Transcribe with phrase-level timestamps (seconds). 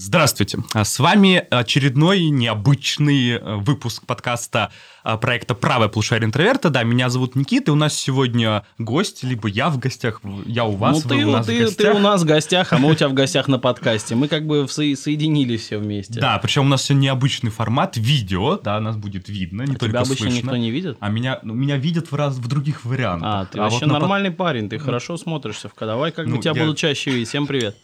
[0.00, 0.58] Здравствуйте.
[0.74, 4.70] А С вами очередной необычный э, выпуск подкаста
[5.02, 6.70] а, проекта «Правое полушарие интроверта».
[6.70, 10.76] Да, меня зовут Никита, и у нас сегодня гость, либо я в гостях, я у
[10.76, 11.92] вас, ну, вы ты, у нас ты, в гостях.
[11.92, 14.14] ты у нас в гостях, а мы у тебя в гостях на подкасте.
[14.14, 16.20] Мы как бы со- соединились все вместе.
[16.20, 19.86] Да, причем у нас сегодня необычный формат, видео, да, нас будет видно, не А только
[19.88, 20.36] тебя обычно слышно.
[20.46, 20.96] никто не видит?
[21.00, 23.28] А меня, ну, меня видят в, раз, в других вариантах.
[23.28, 25.68] А, ты вот вообще на под- нормальный парень, ты хорошо смотришься.
[25.80, 27.30] Давай как бы Ну, тебя я- будут чаще видеть.
[27.30, 27.74] Всем привет.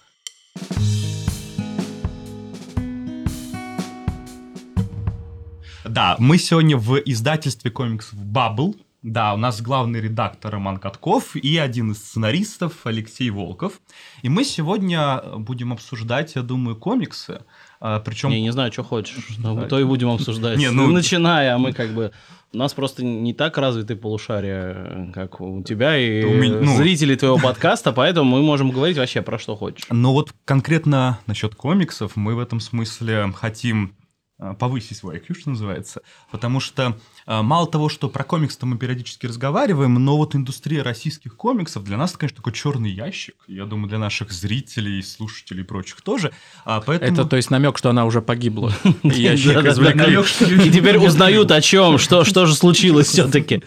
[5.95, 8.75] Да, мы сегодня в издательстве комиксов Bubble.
[9.03, 13.75] Да, у нас главный редактор Роман Катков и один из сценаристов Алексей Волков.
[14.23, 17.43] И мы сегодня будем обсуждать, я думаю, комиксы.
[17.81, 19.25] А, Причем Я не знаю, что хочешь.
[19.39, 19.69] Ну, Да.
[19.69, 20.59] То и будем обсуждать.
[20.59, 22.11] Не, ну- Ты начинай, а мы как бы...
[22.53, 26.77] У нас просто не так развиты полушария, как у тебя и У меня- ну.
[26.77, 29.87] зрителей твоего подкаста, поэтому мы можем говорить вообще про что хочешь.
[29.91, 33.95] Но вот конкретно насчет комиксов мы в этом смысле хотим
[34.45, 36.03] э, повысить свой IQ, что называется.
[36.31, 41.37] Потому что э, мало того, что про комиксы мы периодически разговариваем, но вот индустрия российских
[41.37, 43.35] комиксов для нас, это, конечно, такой черный ящик.
[43.49, 46.33] Я думаю, для наших зрителей, слушателей и прочих тоже.
[46.65, 47.13] А поэтому...
[47.13, 48.73] Это, то есть, намек, что она уже погибла.
[49.03, 53.63] Ящик И теперь узнают о чем, что же случилось все-таки.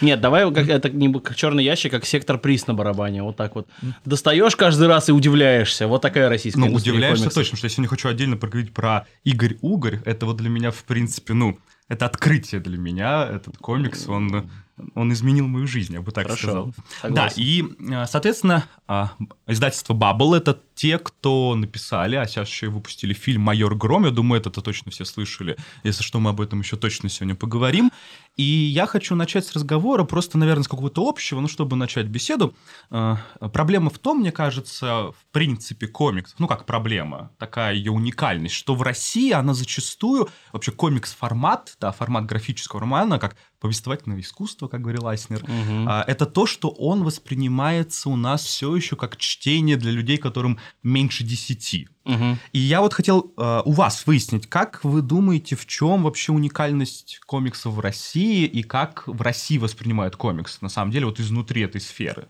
[0.00, 3.22] Нет, давай как, это не как черный ящик, как сектор приз на барабане.
[3.22, 3.68] Вот так вот.
[4.04, 5.86] Достаешь каждый раз и удивляешься.
[5.86, 7.34] Вот такая российская Ну, удивляешься комиксов.
[7.34, 10.00] точно, что я сегодня хочу отдельно поговорить про Игорь Угорь.
[10.04, 11.58] Это вот для меня, в принципе, ну,
[11.88, 13.24] это открытие для меня.
[13.26, 14.50] Этот комикс, он,
[14.94, 16.74] он изменил мою жизнь, я бы так Хорошо, сказал.
[17.00, 17.14] согласен.
[17.14, 19.12] Да, и, э, соответственно, а,
[19.46, 24.04] издательство Bubble— это те, кто написали, а сейчас еще и выпустили фильм «Майор Гром».
[24.04, 25.56] Я думаю, это-то точно все слышали.
[25.84, 27.92] Если что, мы об этом еще точно сегодня поговорим.
[28.36, 32.54] И я хочу начать с разговора, просто, наверное, с какого-то общего, ну, чтобы начать беседу.
[32.90, 33.16] Э,
[33.52, 38.74] Проблема в том, мне кажется, в принципе, комиксов, ну, как проблема, такая ее уникальность, что
[38.74, 45.08] в России она зачастую, вообще комикс-формат, да, формат графического романа, как повествовательное искусство, как говорил
[45.08, 45.42] Айснер,
[45.86, 50.58] а, это то, что он воспринимается у нас все еще как чтение для людей, которым
[50.82, 51.88] меньше десяти.
[52.06, 52.38] Мгм.
[52.52, 57.18] И я вот хотел э, у вас выяснить, как вы думаете, в чем вообще уникальность
[57.26, 61.80] комиксов в России и как в России воспринимают комикс, на самом деле, вот изнутри этой
[61.80, 62.28] сферы?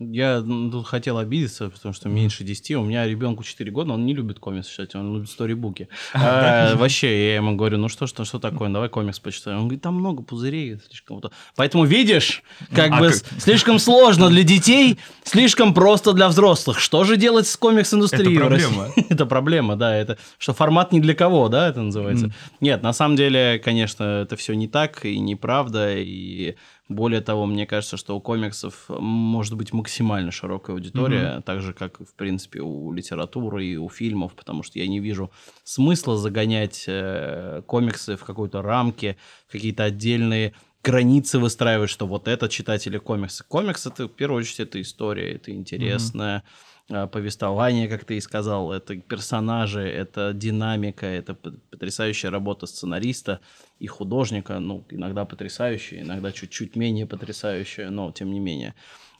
[0.00, 2.76] Я тут хотел обидеться, потому что меньше 10.
[2.76, 5.88] У меня ребенку 4 года, он не любит комикс читать, он любит сторибуки.
[6.14, 9.58] А, Вообще, я ему говорю, ну что, что, что такое, давай комикс почитаем.
[9.58, 11.20] Он говорит, там много пузырей, слишком.
[11.56, 16.78] Поэтому, видишь, как А бы как- слишком сложно для детей, слишком просто для взрослых.
[16.78, 18.88] Что же делать с комикс-индустрией Это проблема.
[19.08, 22.32] Это проблема, да, это что формат не для кого, да, это называется.
[22.60, 26.54] Нет, на самом деле, конечно, это все не так и неправда, и
[26.88, 32.00] более того, мне кажется, что у комиксов может быть максимально широкая аудитория, так же, как,
[32.00, 35.30] в принципе, у литературы и у фильмов, потому что я не вижу
[35.64, 39.16] смысла загонять э, комиксы в какой-то рамке,
[39.48, 43.44] в какие-то отдельные границы выстраивать, что вот это читатели комикса.
[43.46, 46.42] Комикс это, в первую очередь, это история, это интересная э,
[46.88, 53.40] повествование, как ты и сказал, это персонажи, это динамика, это потрясающая работа сценариста
[53.78, 58.74] и художника, ну, иногда потрясающая, иногда чуть-чуть менее потрясающая, но тем не менее.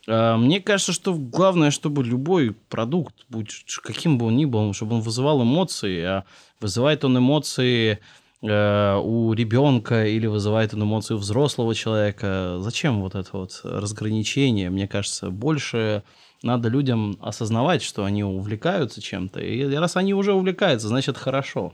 [0.07, 4.95] Э, Мне кажется, что главное, чтобы любой продукт, будь каким бы он ни был, чтобы
[4.95, 6.25] он вызывал эмоции, а
[6.59, 7.99] вызывает он эмоции
[8.41, 12.57] э, у ребенка или вызывает он эмоции у взрослого человека.
[12.61, 14.71] Зачем вот это вот разграничение?
[14.71, 16.03] Мне кажется, больше
[16.41, 19.39] надо людям осознавать, что они увлекаются чем-то.
[19.41, 21.73] И раз они уже увлекаются, значит хорошо.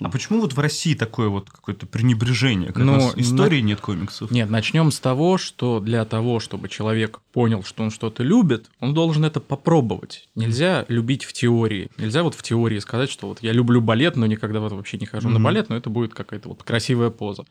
[0.00, 2.68] А почему вот в России такое вот какое-то пренебрежение?
[2.72, 4.30] Как Ну, у нас на- истории нет комиксов.
[4.30, 8.94] Нет, начнем с того, что для того, чтобы человек понял, что он что-то любит, он
[8.94, 10.28] должен это попробовать.
[10.36, 11.90] Нельзя любить в теории.
[11.98, 15.06] Нельзя вот в теории сказать, что вот я люблю балет, но никогда вот вообще не
[15.06, 15.42] хожу на Мгм.
[15.44, 17.42] балет, но это будет какая-то вот красивая поза.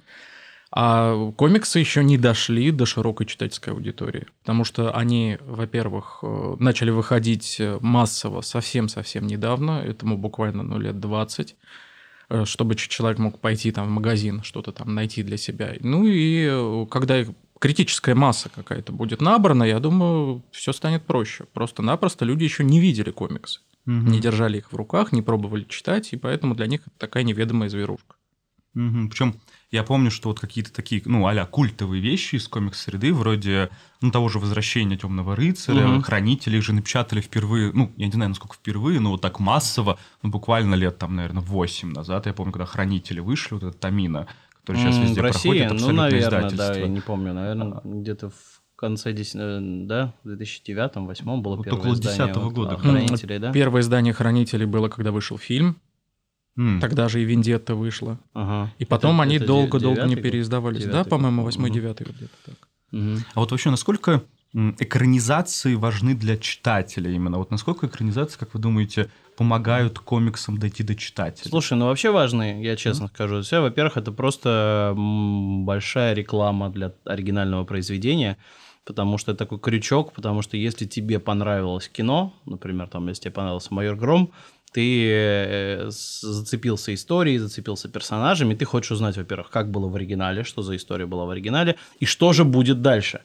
[0.72, 6.90] А комиксы еще не дошли до широкой читательской аудитории, потому что они, во-первых, э, начали
[6.90, 11.56] выходить э, массово совсем-совсем недавно, этому буквально ну, лет 20,
[12.30, 15.74] э, чтобы человек мог пойти там в магазин, что-то там найти для себя.
[15.80, 17.24] Ну и когда
[17.60, 21.46] критическая масса какая-то будет набрана, я думаю, все станет проще.
[21.54, 24.12] Просто-напросто люди еще не видели комиксы, Мгм.
[24.12, 27.70] не держали их в руках, не пробовали читать, и поэтому для них это такая неведомая
[27.70, 28.16] зверушка.
[28.74, 29.40] Причем
[29.72, 33.70] я помню, что вот какие-то такие, ну, а культовые вещи из комикс-среды, вроде,
[34.00, 36.02] ну, того же «Возвращения темного рыцаря», Мгм.
[36.04, 40.30] «Хранители» же напечатали впервые, ну, я не знаю, насколько впервые, но вот так массово, ну,
[40.30, 44.28] буквально лет там, наверное, 8 назад, я помню, когда «Хранители» вышли, вот этот Тамина,
[44.62, 48.30] который сейчас везде в России, проходит, ну, абсолютно наверное, да, я не помню, наверное, где-то
[48.30, 52.76] в конце 10, э, да, в 2009-2008 было Вот первое около издание 10-го вот, года,
[52.76, 52.78] а.
[52.78, 53.52] Хранителей, да?
[53.52, 55.78] Первое издание «Хранителей» было, когда вышел фильм.
[56.58, 56.80] М.
[56.82, 58.18] Тогда же и «Вендетта» вышла.
[58.34, 58.74] Ага.
[58.80, 60.86] И потом Это- они долго-долго не девятый переиздавались.
[60.86, 62.56] Да, по-моему, восьмой, девятый вот где-то так.
[62.92, 63.18] Мгм.
[63.36, 64.24] А вот вообще, насколько
[64.80, 67.38] экранизации важны для читателя именно?
[67.38, 71.50] Вот насколько экранизации, как вы думаете, помогают комиксам дойти до читателя?
[71.50, 73.42] Слушай, ну вообще важные, я честно скажу.
[73.42, 78.38] Все, во-первых, это просто большая реклама для оригинального произведения,
[78.86, 83.32] потому что это такой крючок, потому что если тебе понравилось кино, например, там, если тебе
[83.32, 84.32] понравился «Майор Гром»,
[84.72, 90.62] ты э, зацепился историей, зацепился персонажами, ты хочешь узнать, во-первых, как было в оригинале, что
[90.62, 93.22] за история была в оригинале, и что же будет дальше.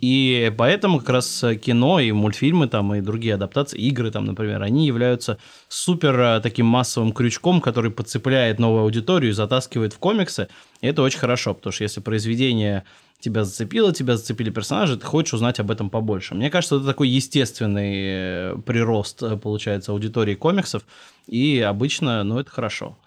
[0.00, 4.86] И поэтому как раз кино и мультфильмы там и другие адаптации, игры там, например, они
[4.86, 5.38] являются
[5.68, 10.48] супер э, таким массовым крючком, который подцепляет новую аудиторию и затаскивает в комиксы.
[10.80, 12.84] И это очень хорошо, потому что если произведение
[13.20, 16.34] тебя зацепило, тебя зацепили персонажи, ты хочешь узнать об этом побольше.
[16.34, 20.84] Мне кажется, это такой естественный э, прирост, э, получается, аудитории комиксов,
[21.26, 22.98] и обычно, ну, это хорошо.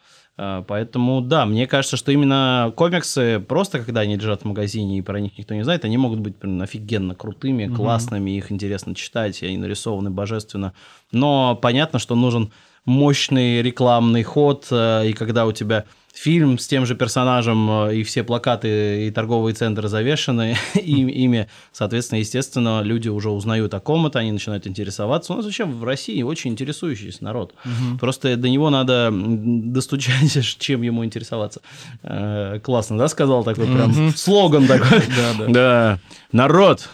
[0.42, 5.02] А, Поэтому, да, мне кажется, что именно комиксы, просто когда они лежат в магазине и
[5.02, 7.76] про них никто не знает, они могут быть прям офигенно крутыми, Мгм.
[7.76, 10.74] классными, их интересно читать, и они нарисованы божественно.
[11.12, 12.52] Но понятно, что нужен
[12.86, 15.84] мощный рекламный ход, э, и когда у тебя
[16.22, 21.48] фильм с тем же персонажем, э, и все плакаты и торговые центры завешены им- ими,
[21.72, 25.32] соответственно, естественно, люди уже узнают о ком это, они начинают интересоваться.
[25.34, 27.54] У нас вообще в России очень интересующийся народ.
[28.00, 31.62] Просто до него надо достучаться, чем ему интересоваться.
[32.04, 35.00] Э, Классно, да, сказал такой прям слоган такой.
[35.10, 35.46] Да, да.
[35.48, 36.00] Да,
[36.32, 36.90] народ,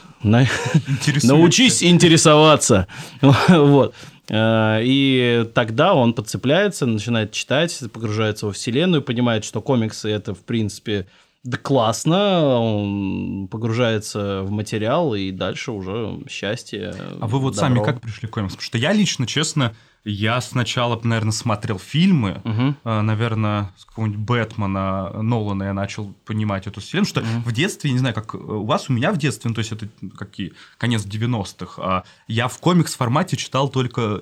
[1.24, 2.88] научись интересоваться.
[3.22, 3.94] Вот.
[4.30, 10.40] Э, И тогда он подцепляется, начинает читать, погружается во вселенную, понимает, что комиксы это, в
[10.40, 11.08] принципе,
[11.44, 16.94] да классно, он погружается в материал, и дальше уже счастье.
[17.22, 17.68] А вы вот добро.
[17.68, 18.58] сами как пришли к комиксам?
[18.58, 19.76] Потому что я лично, честно,
[20.06, 22.42] я сначала, наверное, смотрел фильмы,
[22.84, 27.42] э, наверное, с какого-нибудь Бэтмена, Нолана я начал понимать эту вселенную, что Мгм.
[27.44, 29.88] в детстве, не знаю, как у вас, у меня в детстве, ну, то есть это
[30.16, 34.22] какие, конец 90-х, а я в комикс-формате читал только...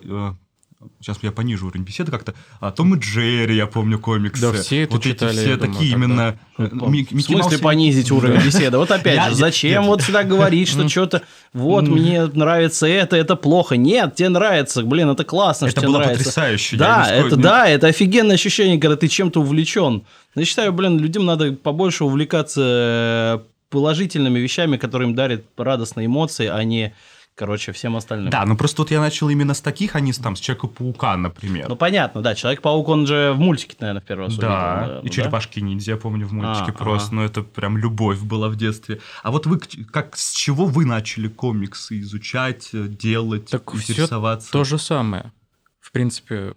[0.86, 2.34] э, Сейчас я понижу уровень беседы как-то.
[2.60, 4.42] А, Том и Джерри, я помню, комиксы.
[4.42, 6.06] Да, все это вот читали, эти все я думаю, такие тогда.
[6.06, 6.40] именно...
[6.58, 8.78] э, В Ми- Микки смысле Маус- понизить уровень беседы?
[8.78, 9.90] Вот опять Я- же, зачем нет.
[9.90, 11.22] вот сюда говорить, что что-то,
[11.54, 13.78] вот, мне нравится это, это плохо.
[13.78, 16.24] Нет, тебе нравится, блин, это классно, что Это тебе было нравится.
[16.26, 16.76] потрясающе.
[16.76, 20.04] я Да, ни с коей- это да, это офигенное ощущение, когда ты чем-то увлечен.
[20.36, 23.40] Я считаю, блин, людям надо побольше увлекаться э,
[23.70, 26.94] положительными вещами, которые им дарят радостные эмоции, а не,
[27.36, 28.30] короче, всем остальным.
[28.30, 31.18] Да, ну просто вот я начал именно с таких, а не с, там, с Человека-паука,
[31.18, 31.68] например.
[31.70, 35.02] Ну, понятно, да, Человек-паук, он же в мультике, наверное, в первый раз увидел, Да, наверное,
[35.04, 37.16] и черепашки-ниндзя, я помню, в мультике А, просто, ага.
[37.16, 39.00] ну это прям любовь была в детстве.
[39.24, 44.52] А вот вы, как, с чего вы начали комиксы изучать, э, делать, Так интересоваться?
[44.52, 45.32] То же самое.
[45.80, 46.54] В принципе,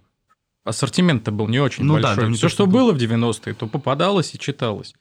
[0.65, 2.25] ассортимент-то был не очень Ну да, большой.
[2.25, 4.95] да, не Все, то, что что было в 90-е, то попадалось и читалось.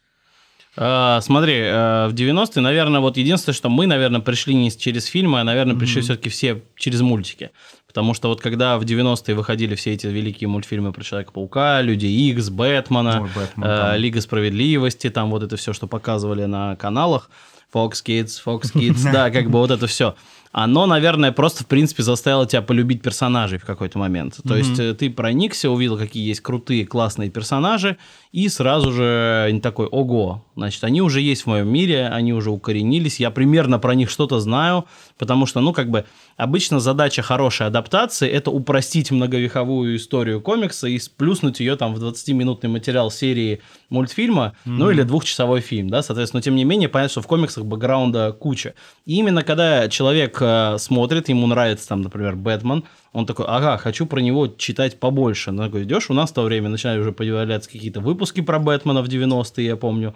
[0.78, 5.40] А, смотри, э, в 90-е, наверное, вот единственное, что мы, наверное, пришли не через фильмы,
[5.40, 7.52] а, наверное, пришли все-таки все через мультики.
[7.88, 12.50] Потому что вот когда в 90-е выходили все эти великие мультфильмы про Человека-паука, Люди Икс,
[12.50, 13.96] Бэтмена, Ой, Бэтмен, э, там.
[13.96, 17.30] Лига Справедливости, там вот это все, что показывали на каналах,
[17.74, 20.16] Fox Kids, Fox Kids, да, как бы вот это все.
[20.58, 24.38] Оно, наверное, просто, в принципе, заставило тебя полюбить персонажей в какой-то момент.
[24.48, 27.98] То есть э, ты проникся, увидел, какие есть крутые, классные персонажи,
[28.36, 32.52] и сразу же не такой, ого, значит, они уже есть в моем мире, они уже
[32.52, 34.88] укоренились, я примерно про них что-то знаю,
[35.18, 36.04] потому что, ну, как бы,
[36.36, 42.70] обычно задача хорошей адаптации– это упростить многовековую историю комикса и сплюснуть ее там в 20-минутный
[42.70, 47.22] материал серии мультфильма, ну, или двухчасовой фильм, да, соответственно, но тем не менее, понятно, что
[47.22, 48.74] в комиксах бэкграунда куча.
[49.06, 52.84] И именно когда человек э, смотрит, ему нравится там, например, Бэтмен,
[53.16, 55.52] он такой, ага, хочу про него читать побольше.
[55.52, 59.02] Ну, такой, идешь, у нас в то время начинали уже появляться какие-то выпуски про Бэтмена
[59.02, 60.14] в 90-е, я помню,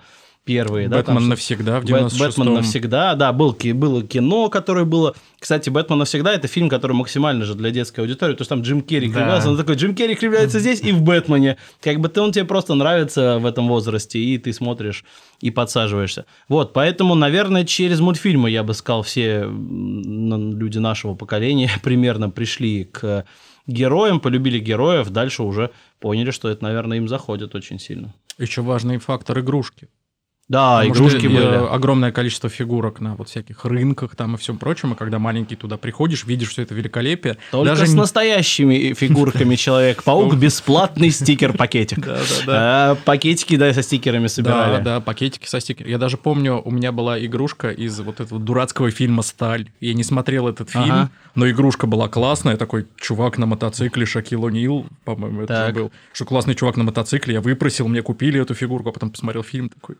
[0.53, 0.87] первые.
[0.87, 2.19] да, там Бэтмен навсегда в Бэт- 96-м.
[2.19, 5.13] Бэтмен навсегда, да, был, было кино, которое было...
[5.39, 8.81] Кстати, Бэтмен навсегда это фильм, который максимально же для детской аудитории, потому что там Джим
[8.81, 9.13] Керри Да.
[9.19, 11.57] кривлялся, он такой, Джим Керри кривляется здесь и в Бэтмене.
[11.81, 15.05] Как бы ты, он тебе просто нравится в этом возрасте, и ты смотришь
[15.39, 16.25] и подсаживаешься.
[16.47, 23.25] Вот, поэтому, наверное, через мультфильмы, я бы сказал, все люди нашего поколения примерно пришли к
[23.67, 28.13] героям, полюбили героев, дальше уже поняли, что это, наверное, им заходит очень сильно.
[28.37, 29.89] Еще важный фактор игрушки.
[30.49, 31.73] Да, Потому игрушки что, были.
[31.75, 35.77] огромное количество фигурок на вот всяких рынках там и всем прочем, и когда маленький туда
[35.77, 37.37] приходишь, видишь все это великолепие.
[37.51, 41.99] Только даже с настоящими фигурками Человек-паук бесплатный стикер-пакетик.
[42.09, 42.91] Да, да, да.
[42.91, 44.83] А, Пакетики, да, со стикерами собирали.
[44.83, 45.91] да, пакетики со стикерами.
[45.91, 49.69] Я даже помню, у меня была игрушка из вот этого дурацкого фильма «Сталь».
[49.79, 52.57] Я не смотрел этот фильм, но игрушка была классная.
[52.57, 55.91] Такой чувак на мотоцикле, Шакил О'Нил, по-моему, это был.
[56.13, 57.35] Что классный чувак на мотоцикле.
[57.35, 59.95] Я выпросил, мне купили эту фигурку, а потом посмотрел фильм такой.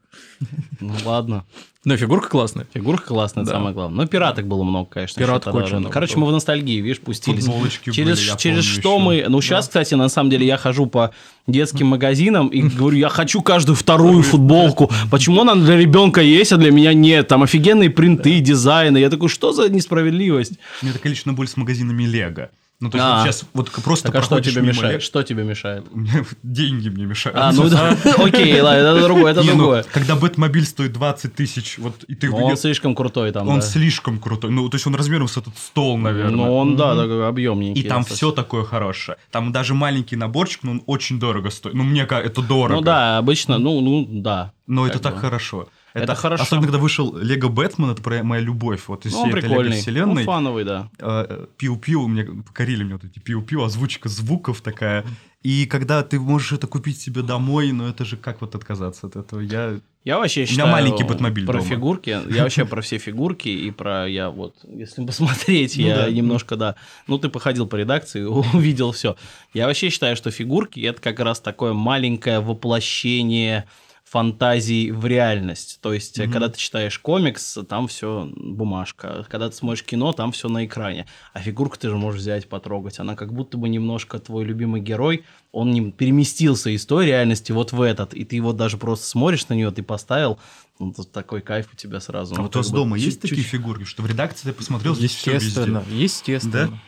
[0.79, 1.46] Ну ладно.
[1.86, 2.67] Ну, фигурка классная.
[2.74, 3.58] Фигурка классная, это Да.
[3.58, 4.03] самое главное.
[4.03, 5.22] Ну, пираток было много, конечно.
[5.24, 5.77] Очень же.
[5.79, 6.25] много Короче, было.
[6.25, 7.46] мы в ностальгии, видишь, пустились.
[7.46, 9.03] Футболочки Через, были, через что еще.
[9.03, 9.25] мы...
[9.29, 11.12] Ну, сейчас, кстати, на самом деле, я хожу по
[11.48, 14.91] детским магазинам и говорю, я хочу каждую вторую футболку.
[15.10, 17.27] Почему она для ребенка есть, а для меня нет?
[17.29, 18.98] Там офигенные принты, дизайны.
[18.98, 20.53] Я такой, что за несправедливость?
[20.81, 22.50] У меня такая личная боль с магазинами Лего.
[22.81, 23.15] Ну, то есть А.
[23.17, 25.01] вот сейчас вот просто Так а что тебе мешает?
[25.01, 25.86] Лего- Что тебе мешает?
[26.43, 27.38] Деньги мне мешают.
[27.38, 29.83] А, ну да, окей, ладно, это другое, это ну, другое.
[29.91, 34.17] когда Бэтмобиль стоит 20 тысяч, вот и ты Но Он слишком крутой там, он слишком
[34.17, 34.51] крутой.
[34.51, 36.45] Ну, то есть он размером с этот стол, наверное.
[36.45, 37.81] Ну, он, да, такой объемненький.
[37.81, 39.17] И там все такое хорошее.
[39.29, 41.75] Там даже маленький наборчик, но он очень дорого стоит.
[41.75, 42.75] Ну, мне кажется, это дорого.
[42.75, 44.53] Ну да, обычно, ну, ну, да.
[44.67, 45.67] Но это так хорошо.
[45.93, 46.43] Это хорошо.
[46.43, 49.48] Особенно, когда вышел Лего Бэтмен, это про моя любовь вот из Ну, он всей этой
[49.48, 49.72] прикольный.
[49.72, 50.24] Лего-вселенной.
[50.24, 50.89] Ну, фановый, да.
[51.00, 55.05] э, пиу-пиу, мне покорили мне вот эти пиу-пиу, озвучка звуков такая.
[55.41, 59.15] И когда ты можешь это купить себе домой, ну это же как вот отказаться от
[59.15, 59.39] этого?
[59.39, 59.79] Я...
[60.03, 60.72] Я вообще меня считаю...
[60.72, 61.65] маленький Бэтмобиль Про дома.
[61.65, 66.10] фигурки, я вообще про все фигурки и про, я вот, если посмотреть, Ну я да.
[66.10, 66.75] немножко, да.
[67.08, 68.22] Ну, ты походил по редакции,
[68.53, 69.15] увидел все.
[69.53, 73.65] Я вообще считаю, что фигурки это как раз такое маленькое воплощение
[74.10, 75.80] фантазий в реальность.
[75.82, 76.32] То есть, Мгм.
[76.32, 79.24] когда ты читаешь комикс, там все бумажка.
[79.30, 81.06] Когда ты смотришь кино, там все на экране.
[81.34, 83.00] А фигурку ты же можешь взять, потрогать.
[83.00, 87.72] Она как будто бы немножко твой любимый герой, он не переместился из той реальности вот
[87.72, 88.16] в этот.
[88.16, 90.39] И ты его даже просто смотришь на нее, ты поставил,
[90.80, 92.34] ну, тут такой кайф у тебя сразу.
[92.34, 94.96] А Ну, вот у вас дома есть чуть-чуть такие фигурки, что в редакции ты посмотрел,
[94.96, 95.48] здесь все везде?
[95.50, 96.80] Естественно, естественно.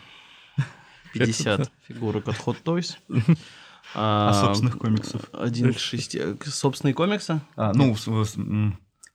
[1.14, 2.96] 50 фигурок от Hot Toys.
[3.94, 5.22] А собственных комиксов?
[5.34, 6.22] Один к шести.
[6.46, 7.42] Собственные комиксы?
[7.56, 7.96] А, ну,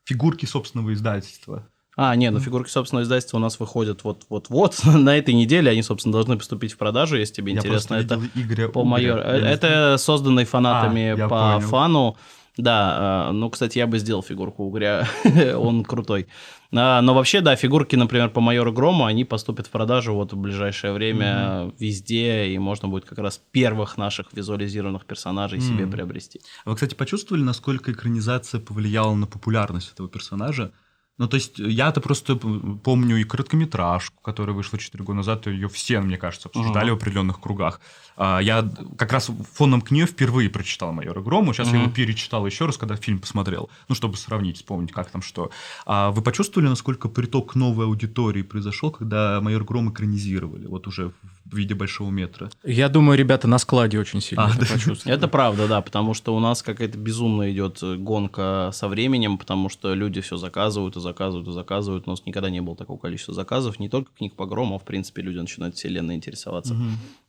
[0.05, 1.69] фигурки собственного издательства.
[1.99, 4.85] А, нет, ну фигурки собственного издательства у нас выходят вот-вот-вот.
[4.85, 7.95] На этой неделе они, собственно, должны поступить в продажу, если тебе Я интересно.
[7.95, 9.19] Это Игоря по майор...
[9.19, 11.69] Не Это созданный фанатами А, по понял.
[11.69, 12.17] фану.
[12.57, 15.07] Да, э, ну, кстати, я бы сделал фигурку Угря,
[15.57, 16.27] он крутой.
[16.75, 20.37] А, Но вообще, да, фигурки, например, по Майору Грому, они поступят в продажу вот в
[20.37, 25.91] ближайшее время везде, и можно будет как раз первых наших визуализированных персонажей себе Мгм.
[25.93, 26.41] приобрести.
[26.65, 30.73] А Вы, кстати, почувствовали, насколько экранизация повлияла на популярность этого персонажа?
[31.19, 36.01] Ну, то есть, я-то просто помню и короткометражку, которая вышла 4 года назад, ее все,
[36.01, 37.81] мне кажется, обсуждали в определенных кругах.
[38.19, 38.69] А, Я
[38.99, 42.77] как раз фоном к нее впервые прочитал «Майора Грому», сейчас я его перечитал еще раз,
[42.77, 45.51] когда фильм посмотрел, ну, чтобы сравнить, вспомнить, как там что.
[45.87, 51.13] А вы почувствовали, насколько приток новой аудитории произошел, когда «Майор Гром» экранизировали, вот уже
[51.51, 52.51] в виде большого метра?
[52.65, 54.67] Я думаю, ребята на складе очень сильно А, это да.
[54.67, 55.17] почувствовали.
[55.17, 59.95] Это правда, да, потому что у нас какая-то безумная идет гонка со временем, потому что
[59.95, 62.07] люди все заказывают и заказывают и заказывают.
[62.07, 64.85] У нас никогда не было такого количества заказов, не только книг по грому, а в
[64.85, 66.77] принципе люди начинают вселенной интересоваться.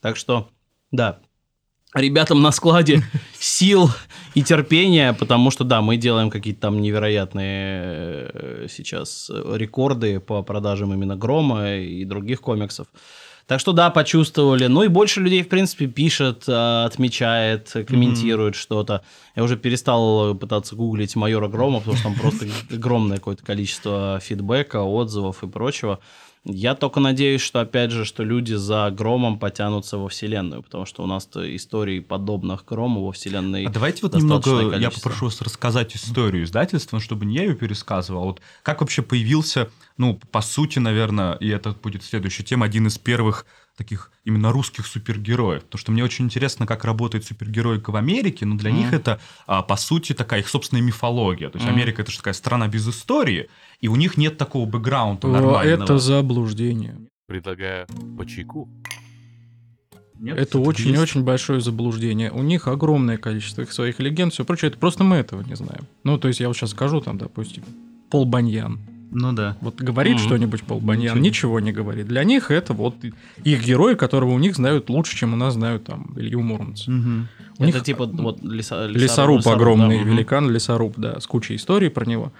[0.01, 0.49] Так что,
[0.91, 1.19] да,
[1.93, 3.03] ребятам на складе
[3.39, 3.89] сил
[4.33, 10.93] и терпения, потому что, да, мы делаем какие-то там невероятные э, сейчас рекорды по продажам
[10.93, 12.87] именно Грома и других комиксов.
[13.47, 14.67] Так что да, почувствовали.
[14.67, 19.03] Ну и больше людей, в принципе, пишет, э, отмечает, комментирует что-то.
[19.37, 24.81] Я уже перестал пытаться гуглить майора Грома, потому что там просто огромное какое-то количество фидбэка,
[24.81, 25.99] отзывов и прочего.
[26.49, 31.03] Я только надеюсь, что, опять же, что люди за Громом потянутся во Вселенную, потому что
[31.03, 35.01] у нас-то историй подобных Грому во Вселенной А давайте вот немного, я количество.
[35.09, 38.23] попрошу вас рассказать историю издательства, чтобы не я ее пересказывал.
[38.23, 42.97] Вот как вообще появился, ну, по сути, наверное, и это будет следующая тема, один из
[42.97, 45.63] первых таких именно русских супергероев.
[45.65, 48.79] Потому что мне очень интересно, как работает супергеройка в Америке, но для Мгм.
[48.79, 51.49] них это, а, по сути, такая их собственная мифология.
[51.49, 51.75] То есть Мгм.
[51.75, 53.49] Америка— это же такая страна без истории,
[53.79, 55.83] и у них нет такого бэкграунда нормального.
[55.83, 56.95] Это заблуждение.
[57.27, 57.85] Предлагаю
[58.17, 58.69] по чайку.
[60.19, 60.37] Нет?
[60.37, 62.31] Это очень-очень большое заблуждение.
[62.31, 64.69] У них огромное количество их своих легенд, все прочее.
[64.69, 65.85] Это просто мы этого не знаем.
[66.03, 67.63] Ну, то есть я вот сейчас скажу, там, допустим,
[68.09, 68.79] Пол Баньян.
[69.11, 69.55] Ну да.
[69.61, 70.23] Вот говорит Мгм.
[70.25, 71.25] что-нибудь Пол Баньян, Ничего.
[71.25, 72.07] ничего не говорит.
[72.07, 75.85] Для них это вот их герой, которого у них знают лучше, чем у нас знают
[75.85, 76.89] там Илью Муромца.
[76.91, 77.27] Мгм.
[77.59, 80.09] У Это них типа вот леса- Лесоруб, да, огромный мгм.
[80.09, 82.33] великан, лесоруб, да, с кучей историй про него.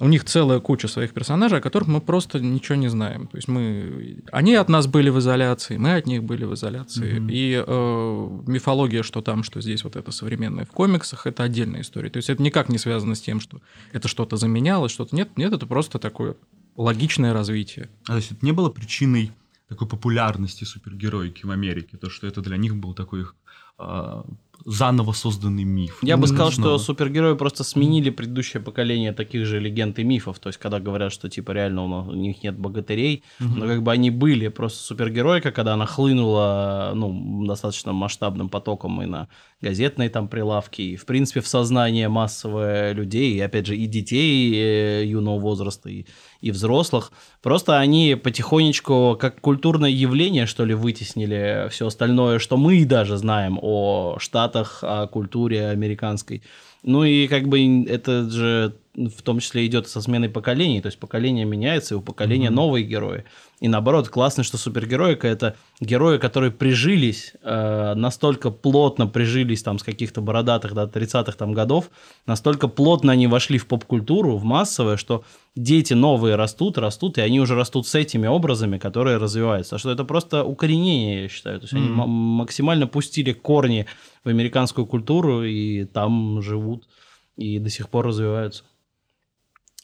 [0.00, 3.26] У них целая куча своих персонажей, о которых мы просто ничего не знаем.
[3.26, 7.18] То есть мы, они от нас были в изоляции, мы от них были в изоляции.
[7.18, 7.28] Мгм.
[7.28, 12.08] И э, мифология, что там, что здесь вот это современное в комиксах, это отдельная история.
[12.08, 13.60] То есть это никак не связано с тем, что
[13.92, 15.36] это что-то заменялось, что-то нет.
[15.36, 16.34] Нет, это просто такое
[16.76, 17.90] логичное развитие.
[18.04, 19.32] А, то есть это не было причиной
[19.68, 23.36] такой популярности супергероики в Америке, то, что это для них был такой их
[23.76, 24.24] а,
[24.64, 25.98] заново созданный миф.
[26.02, 30.38] Я бы сказал, что супергерои просто сменили предыдущее поколение таких же легенд и мифов.
[30.38, 34.10] То есть, когда говорят, что типа реально у, них нет богатырей, но как бы они
[34.10, 34.48] были.
[34.48, 39.28] Просто супергеройка, когда она хлынула ну, достаточно масштабным потоком и на
[39.60, 44.54] газетные там прилавки, и в принципе в сознание массовое людей, и опять же и детей
[44.54, 46.06] э, юного возраста, и,
[46.40, 47.12] и взрослых.
[47.42, 53.58] Просто они потихонечку, как культурное явление, что ли, вытеснили все остальное, что мы даже знаем
[53.60, 56.42] о Штатах, о культуре американской.
[56.82, 60.98] Ну и как бы это же в том числе идет со сменой поколений, то есть
[60.98, 63.24] поколение меняется, и у поколения новые герои.
[63.60, 69.82] И наоборот, классно, что супергероика это герои, которые прижились, э, настолько плотно прижились там с
[69.82, 71.90] каких-то бородатых до 30-х там годов,
[72.26, 75.24] настолько плотно они вошли в поп-культуру, в массовое, что
[75.56, 79.76] дети новые растут, растут, и они уже растут с этими образами, которые развиваются.
[79.76, 81.60] А что это просто укоренение, я считаю.
[81.60, 82.00] То есть они Мгм.
[82.00, 83.84] м- максимально пустили корни
[84.24, 86.88] в американскую культуру, и там живут,
[87.36, 88.64] и до сих пор развиваются.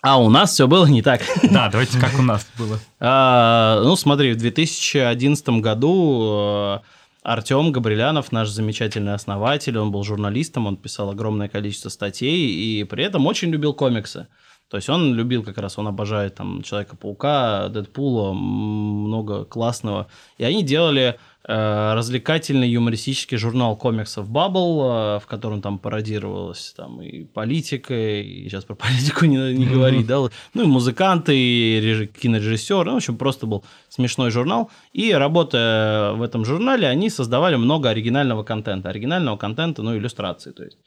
[0.07, 1.21] А у нас все было не так.
[1.51, 2.79] Да, давайте как у нас было.
[3.01, 6.81] А, ну, смотри, в 2011 году
[7.25, 13.03] Артем Габрилянов, наш замечательный основатель, он был журналистом, он писал огромное количество статей и при
[13.03, 14.29] этом очень любил комиксы.
[14.71, 20.07] То есть он любил как раз, он обожает там Человека-паука, Дэдпула, много классного.
[20.39, 21.17] И они делали э,
[21.49, 28.65] развлекательный юмористический журнал комиксов Bubble, э, в котором там пародировалась там и политика, и сейчас
[28.65, 30.19] про политику не, не говорить, да,
[30.55, 34.71] ну и музыканты, и реж- кинорежиссеры, ну, в общем, просто был смешной журнал.
[34.93, 40.65] И работая в этом журнале, они создавали много оригинального контента, оригинального контента, ну, иллюстрации, то
[40.65, 40.79] есть.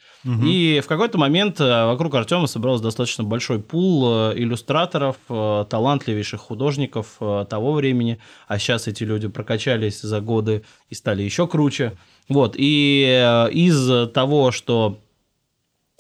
[0.44, 6.42] И в какой-то момент э, вокруг Артема собрался достаточно большой пул э, иллюстраторов, э, талантливейших
[6.42, 10.49] художников э, того времени, а сейчас эти люди прокачались за годы
[10.90, 11.98] и стали еще круче.
[12.28, 15.00] Вот, и э, из того, что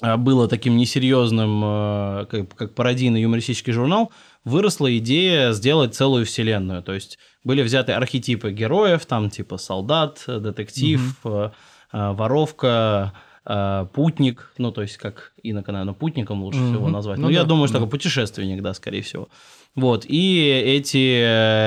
[0.01, 4.11] э, было таким несерьезным, э, как, как пародийный юмористический журнал,
[4.43, 6.83] выросла идея сделать целую вселенную.
[6.83, 11.49] То есть были взяты архетипы героев, там типа солдат, детектив, э,
[11.91, 13.13] воровка,
[13.49, 16.73] э, путник, ну то есть как инока, наверное, путником лучше Мгм.
[16.73, 17.17] всего назвать.
[17.17, 17.79] Ну Ну, я да, думаю, что да.
[17.79, 19.27] такой путешественник, да, скорее всего.
[19.75, 21.21] Вот, и эти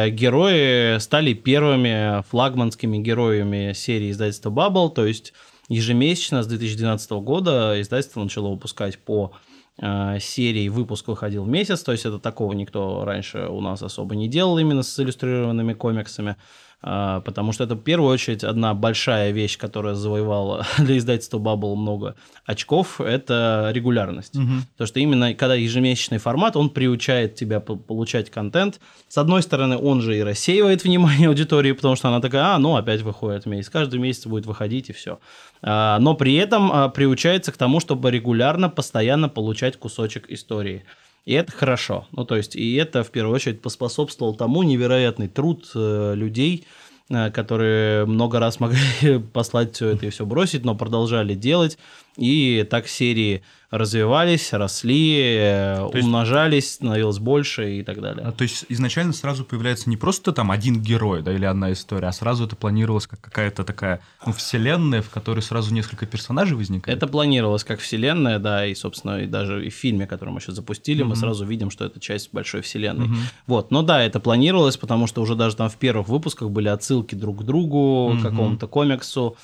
[0.07, 5.33] э, герои стали первыми флагманскими героями серии издательства Bubble, то есть
[5.69, 9.33] ежемесячно с 2012 года издательство начало выпускать по
[9.81, 14.15] э, серии, выпуск выходил в месяц, то есть это такого никто раньше у нас особо
[14.17, 16.37] не делал именно с иллюстрированными комиксами,
[16.83, 22.17] потому что это в первую очередь одна большая вещь, которая завоевала для издательства Bubble много
[22.45, 24.33] очков, это регулярность.
[24.73, 28.81] Потому что именно когда ежемесячный формат, он приучает тебя по- получать контент.
[29.09, 32.77] С одной стороны, он же и рассеивает внимание аудитории, потому что она такая, а, ну,
[32.77, 33.71] опять выходит месяц.
[33.71, 35.19] Каждый месяц будет выходить, и все.
[35.63, 40.85] Но при этом а, приучается к тому, чтобы регулярно, постоянно получать кусочек истории.
[41.25, 42.07] И это хорошо.
[42.13, 46.67] Ну, то есть, и это в первую очередь поспособствовал тому невероятный труд э, людей,
[47.09, 51.79] э, которые много раз могли послать все это и все бросить, но продолжали делать.
[52.17, 58.27] И так серии развивались, росли, э, есть- умножались, становилось больше и так далее.
[58.27, 62.09] А, то есть изначально сразу появляется не просто там один герой, да, или одна история,
[62.09, 66.99] а сразу это планировалось как какая-то такая, ну, вселенная, в которой сразу несколько персонажей возникает.
[66.99, 70.57] Это планировалось как вселенная, да, и, собственно, и даже и в фильме, который мы сейчас
[70.57, 73.09] запустили, мы сразу видим, что это часть большой вселенной.
[73.47, 77.15] Вот, но да, это планировалось, потому что уже даже там в первых выпусках были отсылки
[77.15, 79.35] друг к другу, к какому-то комиксу,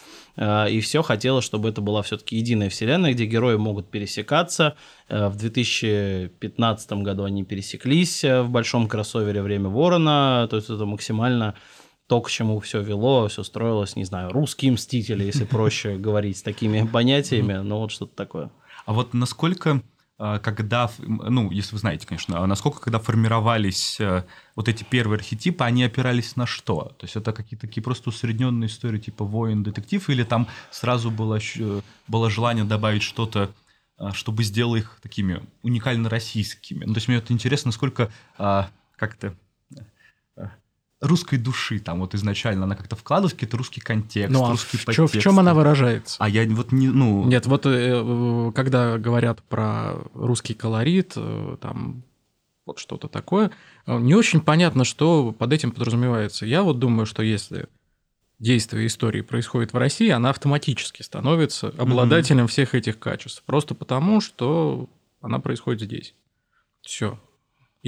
[0.70, 4.77] и все хотелось, чтобы это была все-таки единая вселенная, где герои могут пересекаться.
[5.09, 10.87] Э, В 2015 году они пересеклись э, в большом кроссовере «Время ворона», то есть это
[10.87, 11.55] максимально
[12.07, 16.42] то, к чему все вело, все строилось, не знаю, русские мстители, если проще говорить с
[16.42, 18.51] такими понятиями, ну вот что-то такое.
[18.87, 19.83] А вот насколько, а,
[20.18, 24.24] когда, ф- м, ну, если вы знаете, конечно, а насколько, когда формировались э,
[24.57, 26.94] вот эти первые архетипы, они опирались на что?
[26.98, 31.37] То есть это какие-то такие просто усредненные истории типа воин, детектив, или там сразу было,
[31.38, 33.54] ощ- было желание добавить что-то,
[33.96, 36.85] а, чтобы сделать их такими уникально российскими?
[36.85, 39.35] Ну, то есть мне вот интересно, насколько а, как-то а,
[41.00, 44.80] русской души там вот изначально она как-то вкладывалась, какой-то русский контекст, Ну а русский в,
[44.87, 45.22] чё- в подтекст.
[45.22, 46.16] чем она выражается?
[46.18, 47.24] А я вот не, ну...
[47.24, 52.02] Нет, вот э, э, когда говорят про русский колорит, э, там
[52.66, 53.50] вот что-то такое.
[53.87, 56.44] Не очень понятно, что под этим подразумевается.
[56.44, 57.66] Я вот думаю, что если
[58.38, 63.42] действие истории происходит в России, она автоматически становится обладателем всех этих качеств.
[63.46, 64.88] Просто потому, что
[65.22, 66.14] она происходит здесь.
[66.82, 67.18] Все.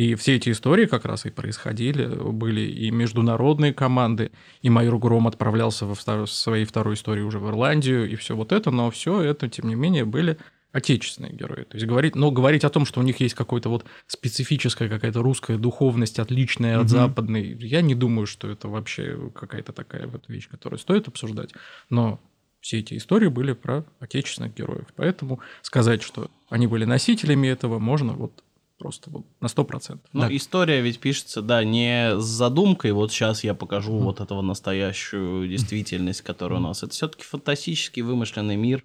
[0.00, 2.06] И все эти истории как раз и происходили.
[2.06, 4.30] Были и международные команды,
[4.62, 8.50] и майор Гром отправлялся во втор- своей второй истории уже в Ирландию, и все вот
[8.52, 10.38] это, но все это, тем не менее, были
[10.72, 11.64] отечественные герои.
[11.64, 15.20] То есть говорить, но говорить о том, что у них есть какой-то вот специфическая какая-то
[15.20, 16.88] русская духовность, отличная от Мгм.
[16.88, 21.50] западной, я не думаю, что это вообще какая-то такая вот вещь, которую стоит обсуждать.
[21.90, 22.18] Но
[22.62, 24.86] все эти истории были про отечественных героев.
[24.96, 28.42] Поэтому сказать, что они были носителями этого, можно вот
[28.80, 29.98] просто вот на 100%.
[30.12, 30.36] Ну, Да.
[30.36, 36.22] история ведь пишется, да, не с задумкой, вот сейчас я покажу вот этого настоящую действительность,
[36.22, 36.82] которая у нас.
[36.82, 38.82] Это все-таки фантастический вымышленный мир,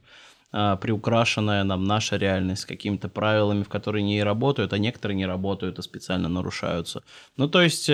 [0.52, 5.26] а, приукрашенная нам наша реальность с какими-то правилами, в которые не работают, а некоторые не
[5.26, 7.02] работают и специально нарушаются.
[7.38, 7.90] Ну, то есть...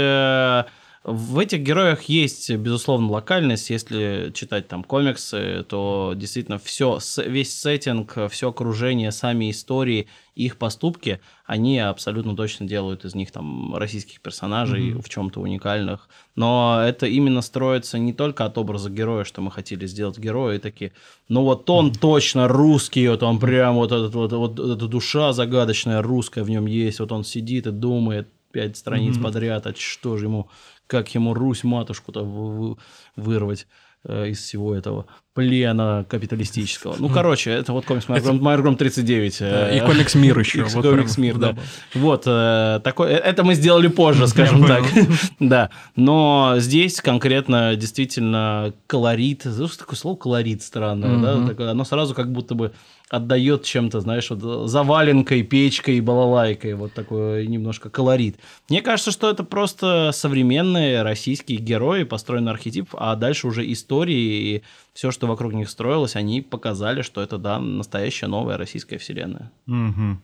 [1.03, 3.71] в этих героях есть, безусловно, локальность.
[3.71, 11.19] Если читать там комиксы, то действительно все, весь сеттинг, все окружение, сами истории, их поступки,
[11.45, 16.07] они абсолютно точно делают из них там российских персонажей в чем-то уникальных.
[16.35, 20.59] Но это именно строится не только от образа героя, что мы хотели сделать героя, и
[20.59, 20.93] такие,
[21.27, 26.03] ну вот он точно русский, вот он прям вот, этот, вот, вот эта душа загадочная
[26.03, 30.25] русская в нем есть, вот он сидит и думает пять страниц подряд, а что же
[30.25, 30.49] ему,
[30.91, 32.75] как ему Русь матушку-то вы- вы-
[33.15, 33.65] вырвать
[34.03, 36.95] э, из всего этого плена капиталистического.
[36.99, 39.37] Ну, короче, это вот комикс Майор Гром- Майор Гром 39.
[39.41, 40.59] э, И комикс «Мир» еще.
[40.67, 41.55] и комикс «Мир», да.
[41.93, 44.83] Вот, э, такой, это мы сделали позже, скажем так.
[45.39, 49.43] Да, но здесь конкретно действительно колорит,
[49.79, 52.71] такое слово колорит странное, да, оно сразу как будто бы
[53.11, 58.37] отдает чем-то, знаешь, вот заваленкой, печкой, балалайкой, вот такой немножко колорит.
[58.69, 64.63] Мне кажется, что это просто современные российские герои, построенный архетип, а дальше уже истории и
[64.93, 69.51] все, что вокруг них строилось, они показали, что это, да, настоящая новая российская вселенная.
[69.65, 70.21] Мгм.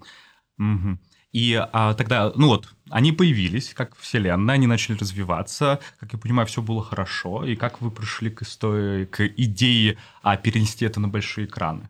[0.58, 1.00] Мгм.
[1.34, 6.48] И а, тогда, ну вот, они появились как вселенная, они начали развиваться, как я понимаю,
[6.48, 7.44] все было хорошо.
[7.44, 11.90] И как вы пришли к истории, к идее а, перенести это на большие экраны?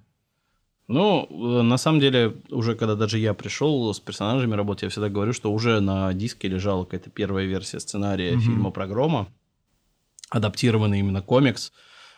[0.87, 5.09] Ну, э, на самом деле, уже когда даже я пришел с персонажами работать, я всегда
[5.09, 8.41] говорю, что уже на диске лежала какая-то первая версия сценария Мгм.
[8.41, 9.27] фильма про Грома,
[10.29, 11.73] адаптированный именно комикс,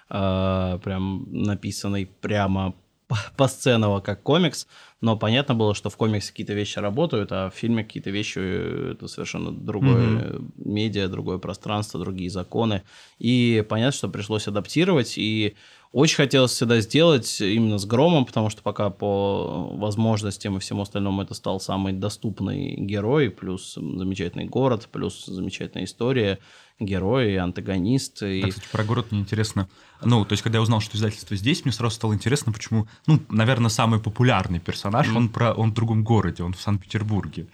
[0.09, 2.75] э, прям написанный прямо
[3.07, 4.67] по- посценово как комикс,
[5.01, 8.91] но понятно было, что в комиксе какие-то вещи работают, а в фильме какие-то вещи э,
[8.93, 12.83] это совершенно другое э, медиа, другое пространство, другие законы.
[13.17, 15.55] И понятно, что пришлось адаптировать, и
[15.91, 21.21] очень хотелось всегда сделать именно с Громом, потому что пока по возможностям и всему остальному
[21.23, 26.39] это стал самый доступный герой, плюс замечательный город, плюс замечательная история,
[26.79, 28.21] герой, антагонист.
[28.21, 28.41] И...
[28.41, 29.67] Да, кстати, про город мне интересно.
[30.03, 33.19] Ну, то есть, когда я узнал, что издательство здесь, мне сразу стало интересно, почему, ну,
[33.29, 37.47] наверное, самый популярный персонаж, он, про, он в другом городе, он в Санкт-Петербурге.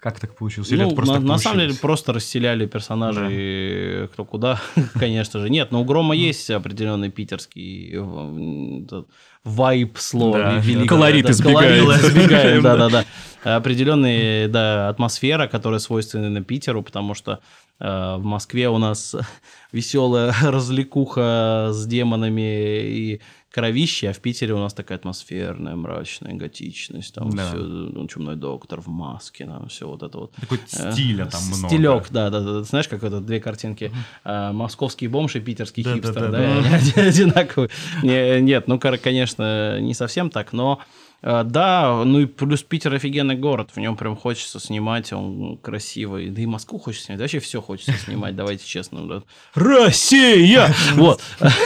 [0.00, 0.70] Как так получилось?
[0.70, 4.58] Или Ну, это просто на, так на самом деле просто расселяли персонажей кто куда,
[4.98, 5.50] конечно же.
[5.50, 9.02] Нет, но у Грома есть определенный питерский э,
[9.44, 10.38] вайб слова.
[10.38, 11.82] Да, великого, колорит да, избегает.
[11.82, 13.04] колорит избегает, да-да-да.
[13.42, 17.40] Определенная, да, атмосфера, которая свойственна Питеру, потому что
[17.78, 19.14] э, в Москве у нас
[19.72, 27.14] веселая развлекуха с демонами и кровище, а в Питере у нас такая атмосферная, мрачная готичность,
[27.14, 27.48] там Да.
[27.48, 30.32] все, ну, чумной доктор в маске, там все вот это вот.
[30.34, 31.68] Такой Э, стиля там много.
[31.68, 32.62] Стилек, да, да, да.
[32.62, 33.90] Знаешь, как это две картинки.
[34.24, 36.76] А, Московский бомж и питерский Да, да, хипстер, да, да, да.
[36.76, 37.70] оди- одинаковые.
[38.02, 43.36] Не- Нет, ну, конечно, не совсем так, но э, да, ну и плюс Питер офигенный
[43.36, 47.60] город, в нем прям хочется снимать, он красивый, да и Москву хочется снимать, вообще все
[47.60, 49.22] хочется снимать, давайте честно.
[49.54, 50.74] Россия!
[50.94, 51.22] Вот,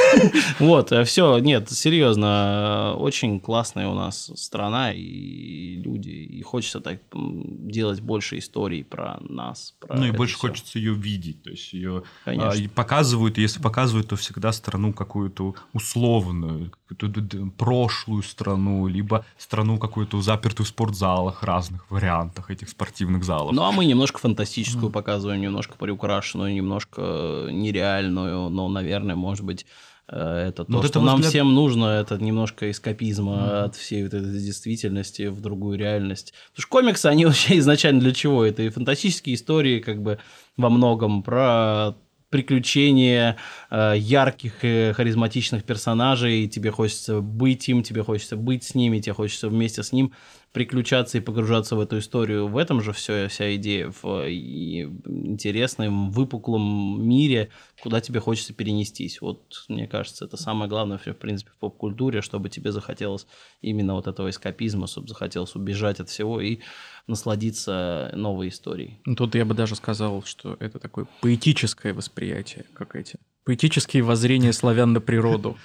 [0.58, 8.00] вот, все, нет, серьезно, очень классная у нас страна и люди, и хочется так делать
[8.00, 9.74] больше историй про нас.
[9.78, 12.50] про Ну и больше хочется ее видеть, то есть ее Конечно.
[12.50, 19.24] а, и показывают, и если показывают, то всегда страну какую-то условную, какую-то прошлую страну, либо
[19.44, 23.52] страну какую-то запертую в спортзалах, разных вариантах этих спортивных залов.
[23.52, 29.66] Ну, а мы немножко фантастическую показываем, немножко приукрашенную, немножко э, нереальную, но, наверное, может быть,
[30.08, 30.16] э,
[30.48, 34.02] это то, Ну, вот что это, нам взгляд- всем нужно, это немножко эскапизма от всей
[34.04, 36.32] вот этой действительности в другую реальность.
[36.50, 38.44] Потому что комиксы, они вообще изначально для чего?
[38.44, 40.18] Это и фантастические истории, как бы,
[40.56, 41.94] во многом про
[42.34, 43.36] приключения
[43.70, 44.54] э, ярких
[44.96, 49.84] харизматичных персонажей, и тебе хочется быть им, тебе хочется быть с ними, тебе хочется вместе
[49.84, 50.12] с ним
[50.54, 52.46] приключаться и погружаться в эту историю.
[52.46, 57.50] В этом же все, вся идея, в и интересном, выпуклом мире,
[57.82, 59.20] куда тебе хочется перенестись.
[59.20, 63.26] Вот, мне кажется, это самое главное, в принципе, в поп-культуре, чтобы тебе захотелось
[63.62, 66.60] именно вот этого эскапизма, чтобы захотелось убежать от всего и
[67.08, 69.00] насладиться новой историей.
[69.06, 74.52] Ну, Тут я бы даже сказал, что это такое поэтическое восприятие, как эти поэтические воззрения
[74.52, 75.58] славян на природу.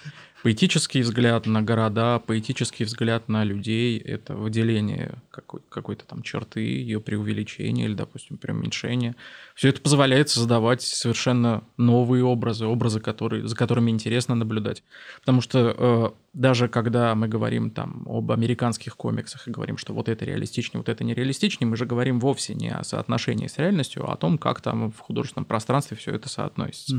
[0.43, 7.02] Поэтический взгляд на города, поэтический взгляд на людей– это выделение какой- какой-то там черты, ее
[7.02, 9.15] преувеличение или, допустим, преуменьшение.
[9.54, 14.84] Все это позволяет создавать совершенно новые образы, образы, которые, за которыми интересно наблюдать.
[15.19, 20.08] Потому что э, даже когда мы говорим там об американских комиксах и говорим, что вот
[20.08, 24.13] это реалистичнее, вот это нереалистичнее, мы же говорим вовсе не о соотношении с реальностью, а
[24.13, 26.95] о том, как там в художественном пространстве все это соотносится.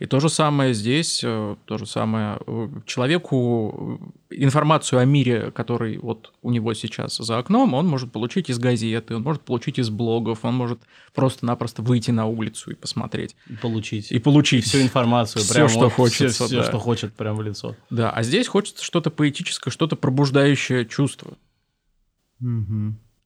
[0.00, 5.98] И то же самое здесь, э, то же самое э, человеку информацию о мире, который
[5.98, 9.90] вот у него сейчас за окном, он может получить из газеты, он может получить из
[9.90, 10.80] блогов, он может
[11.14, 13.36] просто-напросто выйти на улицу и посмотреть.
[13.60, 14.12] Получить.
[14.12, 16.68] И получить всю информацию, прям что вот хочется, все, да.
[16.68, 17.76] что хочет, прям в лицо.
[17.90, 21.36] Да, а здесь хочется что-то поэтическое, что-то пробуждающее чувство.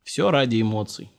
[0.02, 1.10] Все ради эмоций.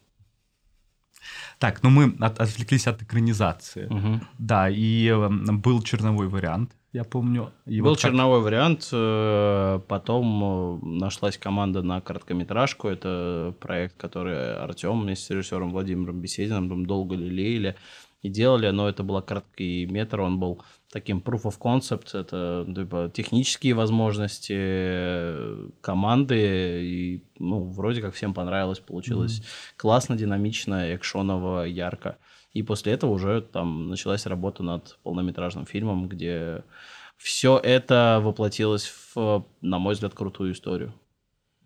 [1.58, 3.88] Так, ну мы от- отвлеклись от экранизации.
[3.88, 4.28] Мгм.
[4.38, 7.52] Да, и э, был черновой вариант, я помню.
[7.66, 12.88] И Был вот как- черновой вариант, э, потом э, нашлась команда на короткометражку.
[12.88, 17.76] Это проект, который Артем вместе с режиссером Владимиром Бесединым там долго лелеяли
[18.22, 23.12] и делали, но это был короткий метр, он был таким proof of concept, это типа,
[23.14, 26.38] технические возможности э, команды,
[26.84, 29.44] и ну, вроде как всем понравилось, получилось
[29.78, 32.18] классно, динамично, экшоново, ярко.
[32.56, 36.64] И после этого уже там началась работа над полнометражным фильмом, где
[37.18, 40.94] все это воплотилось в, на мой взгляд, крутую историю.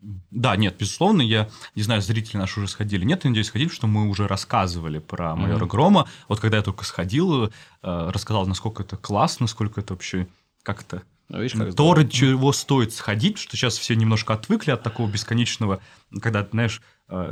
[0.02, 3.06] Да, нет, безусловно, я не знаю, зрители наши уже сходили.
[3.06, 6.08] Нет, я надеюсь, сходили, что мы уже рассказывали про майора Грома.
[6.28, 7.50] Вот когда я только сходил, э,
[7.84, 10.28] рассказал, насколько это классно, насколько это вообще
[10.64, 15.08] как-то Ну, видишь, как То, чего стоит сходить, что сейчас все немножко отвыкли от такого
[15.08, 15.82] бесконечного,
[16.20, 16.82] когда, знаешь,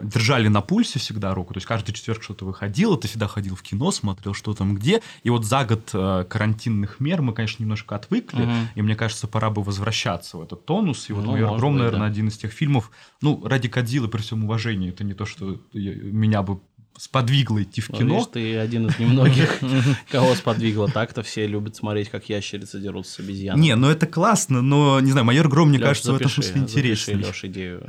[0.03, 3.61] держали на пульсе всегда руку, то есть каждый четверг что-то выходило, ты всегда ходил в
[3.61, 7.95] кино, смотрел, что там где, и вот за год э, карантинных мер мы, конечно, немножко
[7.95, 8.67] отвыкли, Мгм.
[8.75, 11.79] и мне кажется, пора бы возвращаться в этот тонус, и вот Ну, «Майор Гром», быть,
[11.79, 12.05] наверное, да.
[12.07, 12.89] один из тех фильмов,
[13.21, 16.59] ну, ради Кадзилы, при всем уважении, это не то, что меня бы
[16.97, 19.59] сподвигло идти в Ну, кино, видишь, ты один из немногих,
[20.11, 21.23] кого сподвигло так-то.
[21.23, 23.63] Все любят смотреть, как ящерицы дерутся с обезьянами.
[23.63, 27.17] не, ну это классно, но, не знаю, «Майор Гром», мне кажется, в этом смысле интереснее.
[27.17, 27.83] Запиши, Лёш, идею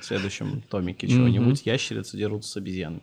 [0.00, 1.62] в следующем томике чего-нибудь.
[1.66, 3.02] Ящерицы дерутся с обезьянами.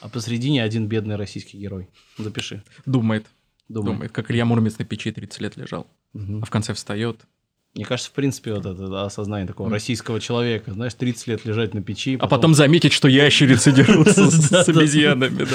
[0.00, 1.88] А посредине один бедный российский герой.
[2.18, 2.64] Запиши.
[2.86, 3.26] Думает,
[3.68, 3.94] Думаю.
[3.94, 7.24] думает, как Илья Муромец на печи 30 лет лежал, а в конце встает.
[7.74, 11.72] Мне кажется, в принципе, вот это да, осознание такого российского человека, знаешь, 30 лет лежать
[11.72, 15.46] на печи, А потом заметить, что ящерицы дерутся с обезьянами.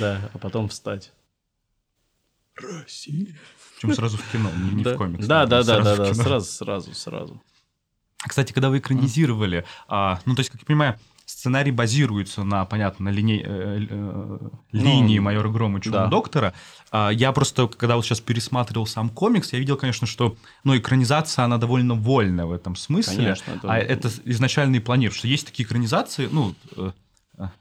[0.00, 0.30] да.
[0.32, 1.12] А потом встать.
[2.54, 5.26] Причем сразу в кино, не, в комикс.
[5.26, 7.42] Да, да, да, сразу да, сразу, сразу, сразу.
[8.18, 10.98] Кстати, когда вы экранизировали, а, ну, то есть, как я понимаю,
[11.30, 14.38] сценарий базируется на, понятно, на линей- э, э,
[14.72, 16.06] линии майора Грома Чудо да.
[16.06, 16.54] доктора.
[16.90, 21.44] А, я просто, когда вот сейчас пересматривал сам комикс, я видел, конечно, что ну, экранизация,
[21.44, 23.16] она довольно вольная в этом смысле.
[23.16, 25.18] Конечно, это- А это изначально и планировалось.
[25.18, 26.90] Что есть такие экранизации, ну, э,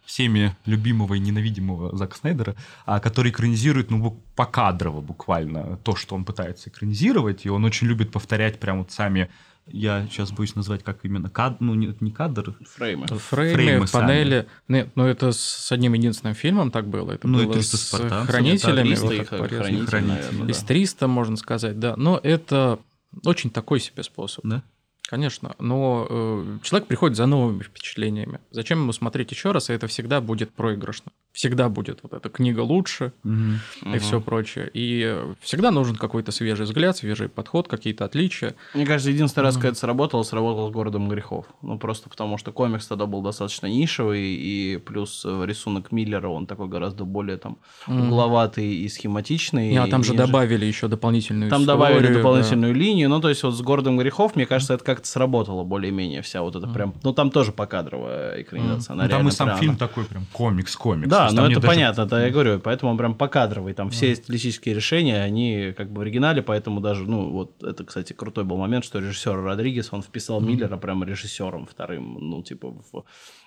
[0.03, 2.55] всеми любимого и ненавидимого Зака Снайдера,
[2.85, 8.11] а, который экранизирует, ну, покадрово буквально то, что он пытается экранизировать, и он очень любит
[8.11, 9.29] повторять прям вот сами,
[9.71, 13.07] я сейчас боюсь назвать, как именно, кад, ну, не, не кадр, Фреймы.
[13.07, 14.01] Фреймы, Фреймы сами.
[14.07, 14.47] панели.
[14.67, 17.11] Нет, ну это с одним единственным фильмом так было.
[17.11, 17.91] Это Ну, и было 300 с
[18.27, 18.87] хранителями.
[18.95, 19.63] 300 вот и так х- порезано.
[19.63, 20.51] хранитель, Хранитель, наверное, да.
[20.51, 21.95] Из 300, можно сказать, да.
[21.97, 22.79] Но это
[23.25, 24.45] очень такой себе способ.
[24.45, 24.63] да?
[25.03, 28.39] Конечно, но э, человек приходит за новыми впечатлениями.
[28.51, 31.11] Зачем ему смотреть еще раз, и это всегда будет проигрышно.
[31.39, 33.59] Всегда будет вот эта книга лучше и Мгм.
[34.01, 34.69] все прочее.
[34.73, 38.55] И э, всегда нужен какой-то свежий взгляд, свежий подход, какие-то отличия.
[38.73, 41.45] Мне кажется, единственный раз, когда это сработало, сработало с «Городом грехов».
[41.61, 46.45] Ну, просто потому что комикс тогда был достаточно нишевый, и плюс э, рисунок Миллера, он
[46.45, 49.69] такой гораздо более там угловатый и схематичный.
[49.69, 52.13] Не, а там же нежели- добавили еще дополнительную Там историю, добавили да.
[52.15, 56.21] дополнительную линию, ну, то есть вот с «Городом грехов», мне кажется, это как-то сработало более-менее
[56.21, 56.93] вся вот это прям...
[57.01, 58.93] Ну, там тоже покадровая экранизация.
[58.93, 61.09] она Ну, там и сам прям- фильм такой прям комикс-комикс.
[61.09, 64.15] То Да, ну это даже- понятно, это я говорю, поэтому он прям покадровый, там все
[64.15, 68.57] стилистические решения, они как бы в оригинале, поэтому даже, ну вот это, кстати, крутой был
[68.57, 73.03] момент, что режиссер Родригес, он вписал Миллера прям режиссером вторым, ну типа в,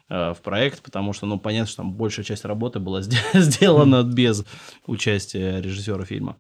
[0.09, 4.03] э, в проект, потому что, ну понятно, что там большая часть работы была сде- сделана
[4.03, 4.45] без
[4.87, 6.37] участия режиссера фильма.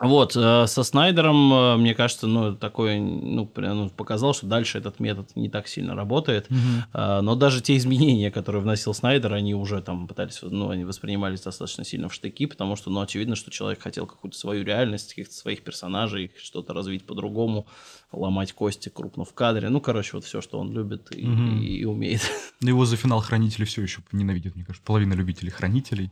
[0.00, 4.78] Вот, э, со Снайдером, э, мне кажется, ну, такой, ну, прям, ну, показал, что дальше
[4.78, 6.48] этот метод не так сильно работает.
[6.92, 11.42] Э, Но даже те изменения, которые вносил Снайдер, они уже там пытались, ну, они воспринимались
[11.42, 15.32] достаточно сильно в штыки, потому что, ну, очевидно, что человек хотел какую-то свою реальность, каких-то
[15.34, 17.68] своих персонажей, что-то развить по-другому,
[18.10, 19.68] ломать кости крупно в кадре.
[19.68, 21.60] Ну, короче, вот все, что он любит и, Мгм.
[21.60, 22.22] и- и умеет.
[22.60, 24.84] Его за финал хранители все еще ненавидят, мне кажется.
[24.84, 26.10] Половина любителей хранителей.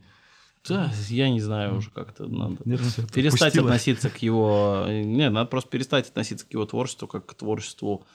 [0.69, 2.59] Да, я не знаю уже как-то надо.
[2.65, 2.81] Нет,
[3.13, 3.67] перестать отпустила.
[3.67, 4.85] относиться к его...
[4.89, 8.07] Не, надо просто перестать относиться к его творчеству как к творчеству,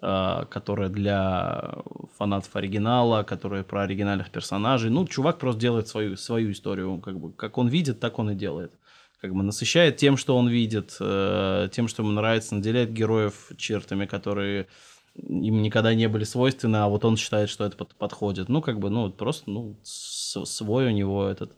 [0.00, 1.76] э, которое для
[2.18, 4.90] фанатов оригинала, которое про оригинальных персонажей.
[4.90, 6.98] Ну, чувак просто делает свою, свою историю.
[6.98, 8.72] Как, бы, как он видит, так он и делает.
[9.20, 14.06] Как бы насыщает тем, что он видит, э, тем, что ему нравится, наделяет героев чертами,
[14.06, 14.66] которые
[15.14, 18.48] им никогда не были свойственны, а вот он считает, что это под- подходит.
[18.48, 21.52] Ну, как бы, ну, вот просто, ну, свой у него этот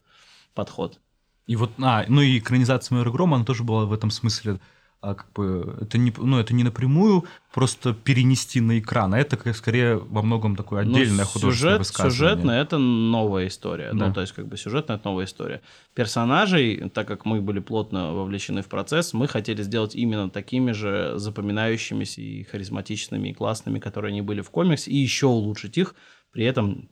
[0.55, 1.01] подход.
[1.47, 4.61] И вот, а, ну и экранизация Майора Грома, она тоже была в этом смысле,
[5.03, 9.37] а, как бы, это не, ну, это не напрямую просто перенести на экран, а это
[9.37, 12.11] как, скорее во многом такое Ну, отдельное художественное сюжет, высказывание.
[12.17, 13.93] Сюжетно это новая история.
[13.93, 14.07] Да.
[14.07, 15.61] Ну, то есть, как бы сюжетно это новая история.
[15.93, 21.13] Персонажей, так как мы были плотно вовлечены в процесс, мы хотели сделать именно такими же
[21.17, 25.95] запоминающимися и харизматичными, и классными, которые они были в комиксе, и еще улучшить их,
[26.33, 26.89] при этом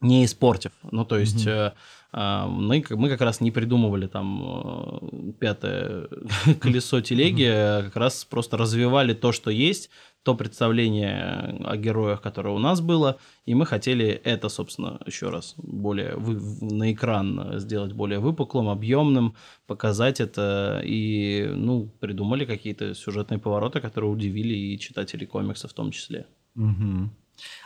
[0.00, 0.70] не испортив.
[0.92, 1.72] Ну, то есть, Мгм.
[2.12, 6.08] А, мы, как- мы как раз не придумывали там э, пятое
[6.60, 9.90] колесо телеги, а как раз просто развивали то, что есть,
[10.22, 15.54] то представление о героях, которое у нас было, и мы хотели это, собственно, еще раз
[15.56, 19.34] более вы- на экран сделать более выпуклым, объемным,
[19.66, 25.90] показать это, и, ну, придумали какие-то сюжетные повороты, которые удивили и читателей комиксов в том
[25.90, 26.26] числе.
[26.54, 27.10] Мгм.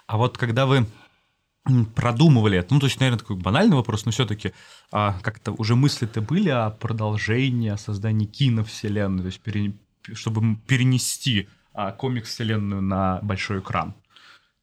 [0.06, 0.86] А вот когда вы
[1.94, 4.52] продумывали это, ну, то есть, наверное, такой банальный вопрос, но все-таки
[4.90, 9.74] как-то уже мысли-то были о продолжении, о создании киновселенной, то есть, пере-
[10.14, 13.94] чтобы перенести а, комикс-вселенную на большой экран.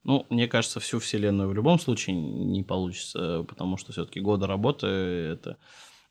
[0.04, 4.88] Ну, мне кажется, всю вселенную в любом случае не получится, потому что все-таки годы работы
[4.88, 5.58] это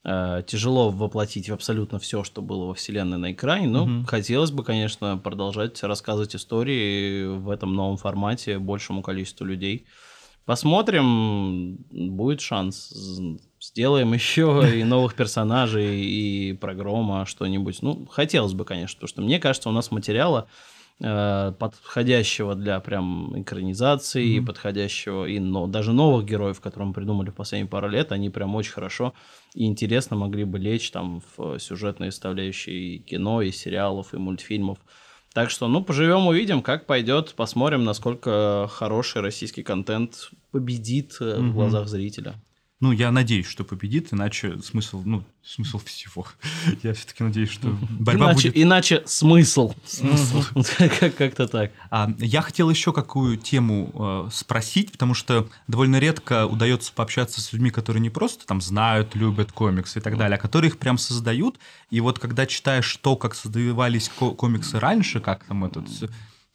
[0.04, 3.68] э, тяжело воплотить в абсолютно все, что было во вселенной на экране.
[3.68, 4.06] Но Мгм.
[4.06, 9.86] хотелось бы, конечно, продолжать рассказывать истории в этом новом формате большему количеству людей.
[10.44, 12.92] Посмотрим, будет шанс.
[13.60, 17.80] Сделаем еще и новых персонажей, и про Грома что-нибудь.
[17.82, 20.48] Ну, хотелось бы, конечно, потому что мне кажется, у нас материала
[21.00, 24.46] э, подходящего для прям экранизации, Мгм.
[24.46, 28.54] подходящего и но, даже новых героев, которые мы придумали в последние пару лет, они прям
[28.56, 29.14] очень хорошо
[29.54, 34.78] и интересно могли бы лечь там в сюжетные составляющие и кино, и сериалов, и мультфильмов.
[35.34, 41.54] Так что, ну, поживем, увидим, как пойдет, посмотрим, насколько хороший российский контент победит э, в
[41.54, 42.34] глазах зрителя.
[42.82, 46.26] Ну, я надеюсь, что победит, иначе смысл, ну, смысл всего.
[46.82, 48.60] Я все-таки надеюсь, что борьба иначе, будет...
[48.60, 49.72] иначе смысл.
[50.98, 51.70] Как- Как-то так.
[51.90, 57.52] А, я хотел еще какую тему э, спросить, потому что довольно редко удается пообщаться с
[57.52, 60.98] людьми, которые не просто там знают, любят комиксы и так далее, а которые их прям
[60.98, 61.60] создают.
[61.90, 65.84] И вот когда читаешь то, как создавались ко- комиксы раньше, как там этот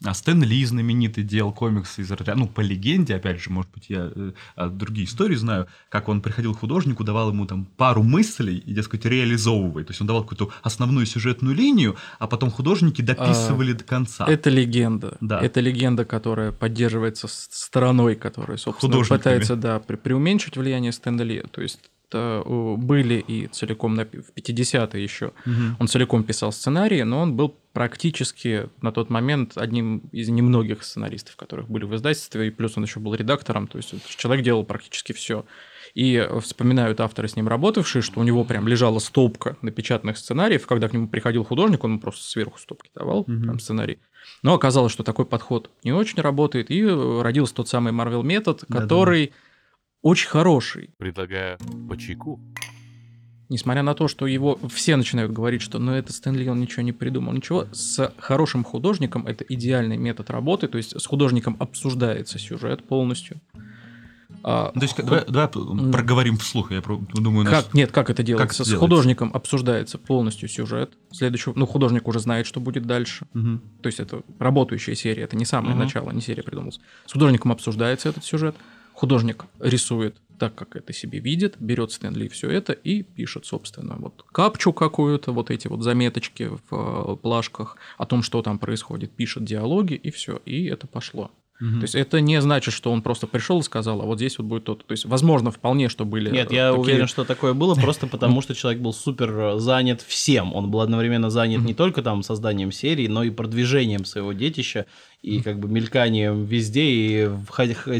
[0.06, 4.12] а, Стэн Ли знаменитый делал комиксы из ну, по легенде, опять же, может быть, я
[4.14, 8.58] э, а, другие истории знаю, как он приходил к художнику, давал ему там пару мыслей
[8.58, 9.84] и, дескать, реализовывай.
[9.84, 14.26] То есть он давал какую-то основную сюжетную линию, а потом художники дописывали до конца.
[14.28, 15.18] Это легенда.
[15.20, 15.40] Да.
[15.42, 21.44] Это легенда, которая поддерживается стороной, которая, собственно, пытается да, пре- преуменьшить влияние Стэнда Ли.
[21.52, 21.80] То есть
[22.14, 25.32] были и целиком в 50-е еще.
[25.46, 25.78] Мгм.
[25.80, 31.36] Он целиком писал сценарии, но он был практически на тот момент одним из немногих сценаристов,
[31.36, 35.12] которых были в издательстве, и плюс он еще был редактором, то есть человек делал практически
[35.14, 35.46] все.
[35.94, 40.68] И э, вспоминают авторы с ним работавшие, что у него прям лежала стопка напечатанных сценариев,
[40.68, 43.44] когда к нему приходил художник, он ему просто сверху стопки давал, Мгм.
[43.44, 44.00] прям сценарий.
[44.44, 48.64] Но оказалось, что такой подход не очень работает, и э, родился тот самый Marvel метод,
[48.68, 48.82] Да-да.
[50.08, 51.58] Очень хороший, Предлагаю
[51.90, 52.40] по чайку.
[53.50, 56.92] Несмотря на то, что его все начинают говорить, что ну это Стэнли, он ничего не
[56.92, 57.34] придумал.
[57.34, 63.40] Ничего, с хорошим художником это идеальный метод работы, то есть с художником обсуждается сюжет полностью.
[64.44, 66.72] А, То есть, ху- давай, давай проговорим вслух.
[66.72, 67.66] Я думаю, нас...
[67.66, 68.56] как, нет, как это делается?
[68.56, 68.80] это с делается?
[68.80, 70.98] художником обсуждается полностью сюжет.
[71.12, 73.28] Следующего, ну, художник уже знает, что будет дальше.
[73.34, 73.62] Мгм.
[73.82, 75.84] То есть это работающая серия, это не самое Мгм.
[75.84, 76.80] начало, не серия придумалась.
[77.06, 78.56] С художником обсуждается этот сюжет.
[78.98, 84.26] Художник рисует так, как это себе видит, берет Стэнли все это и пишет, собственно, вот
[84.32, 89.46] капчу какую-то, вот эти вот заметочки в э, плашках о том, что там происходит, пишет
[89.46, 91.30] диалоги и все, и это пошло.
[91.60, 94.46] То есть это не значит, что он просто пришел и сказал, а вот здесь вот
[94.46, 94.84] будет то-то.
[94.86, 96.30] То есть, возможно, вполне, что были...
[96.30, 99.60] Нет, э, я такие- уверен, что такое было просто потому, что человек был супер э,
[99.60, 100.54] занят всем.
[100.54, 104.86] Он был одновременно занят не только там созданием серии, но и продвижением своего детища
[105.24, 107.30] и как бы мельканием везде, и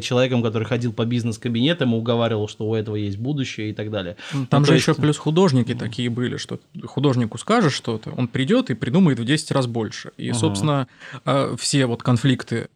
[0.02, 4.18] человеком, который ходил по бизнес-кабинетам и уговаривал, что у этого есть будущее и так далее.
[4.50, 8.70] Там Ну, же то еще плюс художники такие были, что художнику скажешь что-то, он придет
[8.70, 10.12] и придумает в 10 раз больше.
[10.18, 10.40] И, Ага.
[10.40, 10.88] собственно,
[11.26, 12.68] э, все вот конфликты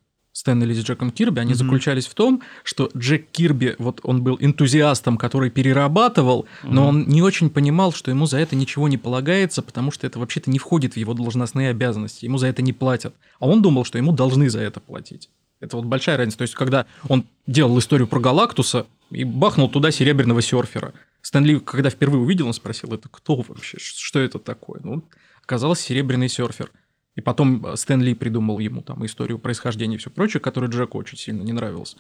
[0.42, 5.20] Стэнли с Джеком Кирби, они заключались в том, что Джек Кирби, вот он был энтузиастом,
[5.20, 9.92] который перерабатывал, но он не очень понимал, что ему за это ничего не полагается, потому
[9.92, 13.14] что это вообще-то не входит в его должностные обязанности, ему за это не платят.
[13.40, 15.30] А он думал, что ему должны за это платить.
[15.60, 16.40] Это вот большая разница.
[16.40, 21.92] То есть, когда он делал историю про Галактуса и бахнул туда серебряного серфера, Стэнли, когда
[21.92, 24.82] впервые увидел, он спросил, это кто вообще, что это такое?
[24.84, 25.04] Ну,
[25.44, 26.72] оказалось, серебряный серфер.
[27.16, 30.98] И потом э, Стэн Ли придумал ему там историю происхождения и все прочее, которая Джеку
[30.98, 31.96] очень сильно не нравилась.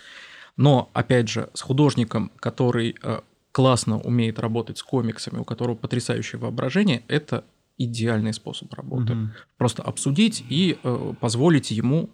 [0.57, 6.39] Но, опять же, с художником, который э, классно умеет работать с комиксами, у которого потрясающее
[6.39, 7.43] воображение, это
[7.77, 9.13] идеальный способ работы.
[9.57, 12.09] Просто обсудить и э, позволить ему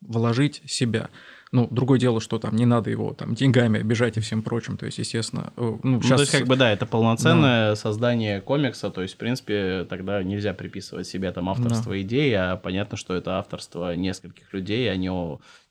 [0.00, 1.10] вложить себя.
[1.52, 4.78] Ну, другое дело, что там не надо его там деньгами обижать и всем прочим.
[4.78, 6.16] То есть, естественно, э, ну, Ну, сейчас...
[6.16, 10.54] то есть, как бы, да, это полноценное создание комикса, то есть, в принципе, тогда нельзя
[10.54, 15.10] приписывать себе там авторство идеи, а понятно, что это авторство нескольких людей, они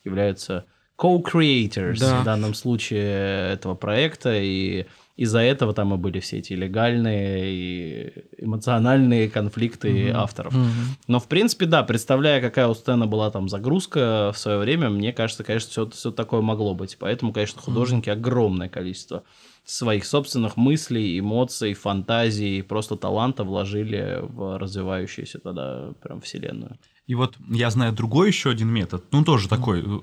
[0.04, 0.66] являются
[0.98, 2.22] co-creators Да.
[2.22, 4.86] в данном случае этого проекта, и
[5.18, 10.54] из-за этого там и были все эти легальные и эмоциональные конфликты авторов.
[10.54, 10.98] Мгм.
[11.08, 15.14] Но, в принципе, да, представляя, какая у Стэна была там загрузка в свое время, мне
[15.14, 16.98] кажется, конечно, все, все такое могло быть.
[17.00, 19.24] Поэтому, конечно, художники огромное количество
[19.64, 26.78] своих собственных мыслей, эмоций, фантазий, просто таланта вложили в развивающуюся тогда прям вселенную.
[27.12, 30.00] И вот я знаю другой еще один метод, ну тоже такой э,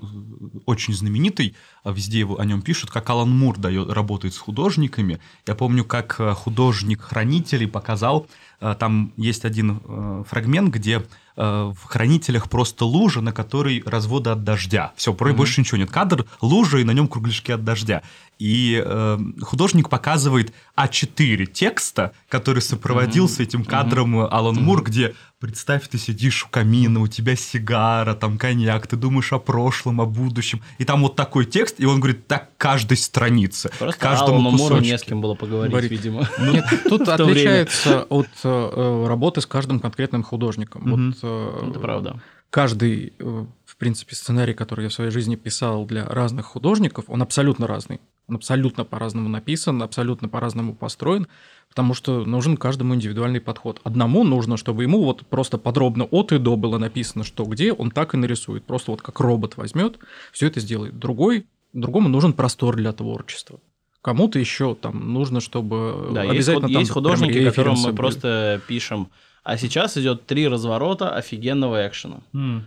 [0.67, 5.19] очень знаменитый, а везде его, о нем пишут, как Алан Мур дает, работает с художниками.
[5.47, 8.27] Я помню, как э, художник хранителей показал,
[8.61, 9.81] э, там есть один
[10.29, 11.03] фрагмент, где
[11.35, 14.91] в хранителях просто лужа, на которой разводы от дождя.
[14.97, 15.89] Все, больше ничего нет.
[15.89, 18.03] Кадр лужа и на нем кругляшки от дождя.
[18.39, 25.87] И э, художник показывает А4 текста, который сопроводился этим кадром э, Алан Мур, где представь,
[25.87, 30.61] ты сидишь у камина, у тебя сигара, там коньяк, ты думаешь о прошлом, о будущем.
[30.77, 34.51] И там вот такой текст, и он говорит, так каждой странице, Просто к каждому Алану
[34.51, 34.85] Муру кусочку.
[34.85, 35.91] не с кем было поговорить, Говорит.
[35.91, 36.27] видимо.
[36.39, 40.81] Нет, тут отличается от э, работы с каждым конкретным художником.
[40.83, 41.15] Мгм.
[41.21, 41.29] Вот,
[41.63, 42.21] э, Это правда.
[42.49, 43.45] Каждый, э,
[43.79, 47.99] принципе, сценарий, который я в своей жизни писал для разных художников, он абсолютно разный.
[48.27, 51.27] Он абсолютно по-разному написан, абсолютно по-разному построен,
[51.69, 53.79] потому что нужен каждому индивидуальный подход.
[53.83, 57.89] Одному нужно, чтобы ему вот просто подробно от и до было написано, что где, он
[57.89, 58.63] так и нарисует.
[58.65, 59.97] Просто вот как робот возьмет,
[60.31, 60.99] все это сделает.
[60.99, 63.59] Другой, другому нужен простор для творчества.
[64.01, 67.95] Кому-то еще там нужно, чтобы Да, есть, обязательно худ- там есть художники, которым мы были.
[67.95, 69.09] просто пишем,
[69.43, 72.17] а сейчас идет три разворота офигенного экшена.
[72.33, 72.65] М.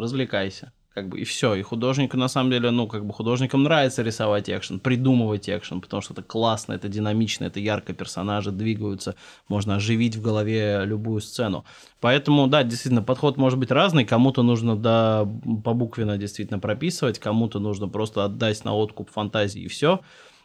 [0.00, 0.72] развлекайся.
[0.92, 1.54] Как бы и все.
[1.54, 6.02] И художнику, на самом деле, ну, как бы художникам нравится рисовать экшен, придумывать экшен, потому
[6.02, 9.14] что это классно, это динамично, это ярко, персонажи двигаются,
[9.48, 11.64] можно оживить в голове любую сцену.
[12.00, 14.04] Поэтому, да, действительно, подход может быть разный.
[14.04, 15.28] Кому-то нужно, да,
[15.64, 20.00] по буквенно действительно прописывать, кому-то нужно просто отдать на откуп фантазии и все.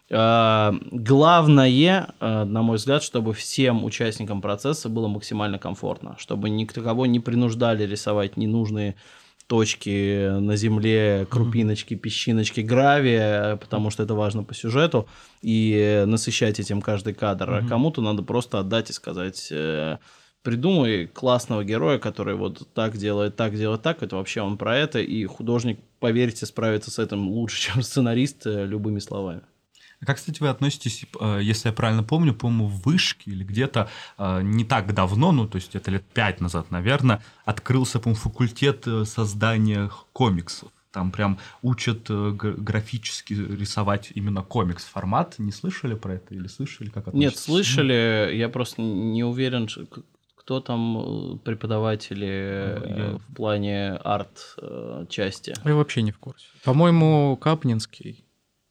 [0.07, 7.19] Главное, э, на мой взгляд, чтобы всем участникам процесса было максимально комфортно, чтобы никого не
[7.19, 8.93] принуждали рисовать ненужные
[9.47, 15.07] точки на земле, крупиночки, песчиночки, гравия, потому что это важно по сюжету,
[15.41, 17.51] и насыщать этим каждый кадр.
[17.51, 19.97] А кому-то надо просто отдать и сказать, э,
[20.41, 24.99] придумай классного героя, который вот так делает, так делает, так, это вообще он про это,
[24.99, 29.41] и художник, поверьте, справится с этим лучше, чем сценарист э, любыми словами.
[30.05, 34.41] Как, кстати, вы относитесь, э, если я правильно помню, по-моему, в Вышке или где-то э,
[34.41, 39.05] не так давно, ну, то есть это лет пять назад, наверное, открылся, по-моему, факультет э,
[39.05, 40.69] создания комиксов.
[40.91, 45.35] Там прям учат графически рисовать именно комикс-формат.
[45.39, 46.89] Не слышали про это или слышали?
[46.89, 47.43] Как Нет, относитесь?
[47.43, 49.67] слышали, я просто не уверен,
[50.35, 55.55] кто там преподаватели э, Я- в плане арт-части.
[55.65, 56.45] Я вообще не в курсе.
[56.63, 58.24] По-моему, Капнинский.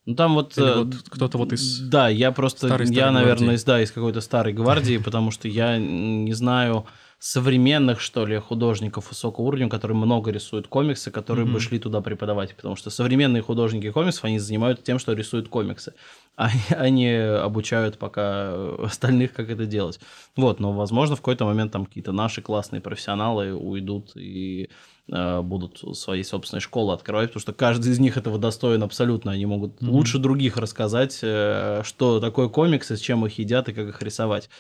[0.07, 3.13] Ну там вот, Или э, вот кто-то вот из Да, я просто, старой- я, старой
[3.13, 3.55] наверное, гвардии.
[3.57, 6.87] из, да, из какой-то старой гвардии, потому что я не знаю
[7.25, 11.61] современных, что ли, художников высокого уровня, которые много рисуют комиксы, которые бы Мгм.
[11.61, 15.95] шли туда преподавать, потому что современные художники комиксов, они занимаются тем, что рисуют комиксы,
[16.37, 20.01] а они обучают пока э, остальных, как это делать.
[20.37, 24.69] Вот, но, возможно, в какой-то момент там какие-то наши классные профессионалы уйдут и
[25.11, 29.33] э, будут свои собственные школы открывать, потому что каждый из них этого достоин абсолютно.
[29.33, 29.89] Они могут mm-hmm.
[29.89, 34.51] лучше других рассказать, э, что такое комиксы, с чем их едят и как их рисовать.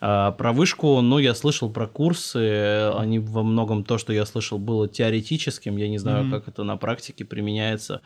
[0.00, 4.58] А про вышку, ну, я слышал про курсы, они во многом то, что я слышал,
[4.58, 6.30] было теоретическим, я не знаю, mm-hmm.
[6.30, 8.00] как это на практике применяется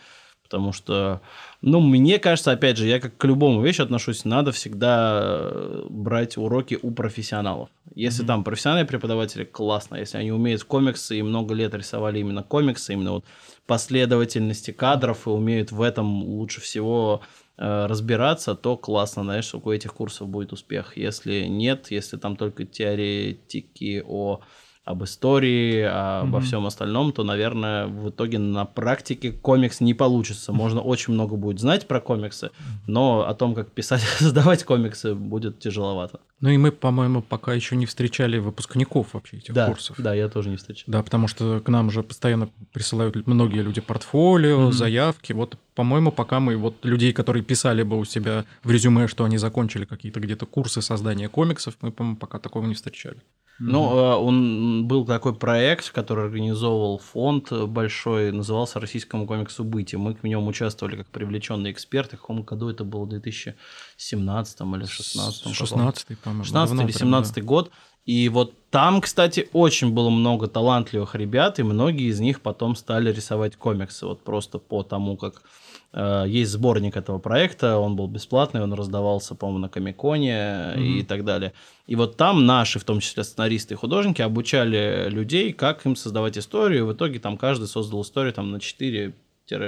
[0.53, 1.23] потому что,
[1.63, 6.37] ну, мне кажется, опять же, я как к любому вещи отношусь, надо всегда э, брать
[6.37, 7.71] уроки у профессионалов.
[7.95, 8.27] Если mm-hmm.
[8.27, 9.97] там профессиональные преподаватели, классно.
[9.97, 13.25] Если они умеют комиксы и много лет рисовали именно комиксы, именно вот
[13.67, 17.23] последовательности кадров и умеют в этом лучше всего
[17.63, 20.97] разбираться, то классно, знаешь, у этих курсов будет успех.
[20.97, 24.41] Если нет, если там только теоретики о
[24.85, 26.41] об истории, обо mm-hmm.
[26.41, 30.53] всем остальном, то, наверное, в итоге на практике комикс не получится.
[30.53, 32.51] Можно очень много будет знать про комиксы,
[32.89, 36.19] но о том, как писать, создавать комиксы, будет тяжеловато.
[36.41, 39.97] Ну и мы, по-моему, пока еще не встречали выпускников вообще этих да, курсов.
[40.01, 40.85] Да, я тоже не встречал.
[40.89, 44.73] Да, потому что к нам же постоянно присылают многие люди портфолио, mm-hmm.
[44.73, 45.33] заявки.
[45.33, 49.39] Вот, по-моему, пока мы вот людей, которые писали бы у себя в резюме, что они
[49.39, 53.19] закончили какие-то где-то курсы создания комиксов, мы, по-моему, пока такого не встречали.
[53.65, 54.15] Ну, mm-hmm.
[54.17, 60.25] он был такой проект, который организовывал фонд большой, назывался «Российскому комиксу быть», и мы в
[60.25, 62.17] нем участвовали как привлеченные эксперты.
[62.17, 63.05] В каком году это было?
[63.05, 65.55] В 2017 или 2016?
[65.55, 66.45] 16 по-моему.
[66.45, 67.43] 16 или 17 да.
[67.43, 67.71] год.
[68.05, 73.13] И вот там, кстати, очень было много талантливых ребят, и многие из них потом стали
[73.13, 75.62] рисовать комиксы, вот просто по тому, как Э,
[75.95, 80.99] есть сборник этого проекта, он был бесплатный, он раздавался, по-моему, на Комиконе mm-hmm.
[81.01, 81.53] и так далее.
[81.87, 86.39] И вот там наши, в том числе сценаристы и художники, обучали людей, как им создавать
[86.39, 86.87] историю.
[86.87, 89.13] В итоге там каждый создал историю там, на 4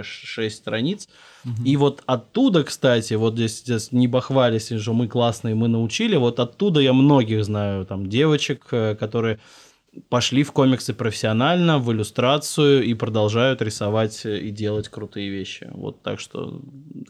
[0.02, 1.08] 6 страниц.
[1.44, 1.64] Угу.
[1.64, 6.40] И вот оттуда, кстати, вот здесь, здесь не бахвались, что мы классные, мы научили, вот
[6.40, 9.40] оттуда я многих знаю, там, девочек, э, которые
[10.08, 15.68] пошли в комиксы профессионально, в иллюстрацию и продолжают рисовать и делать крутые вещи.
[15.72, 16.60] Вот так что,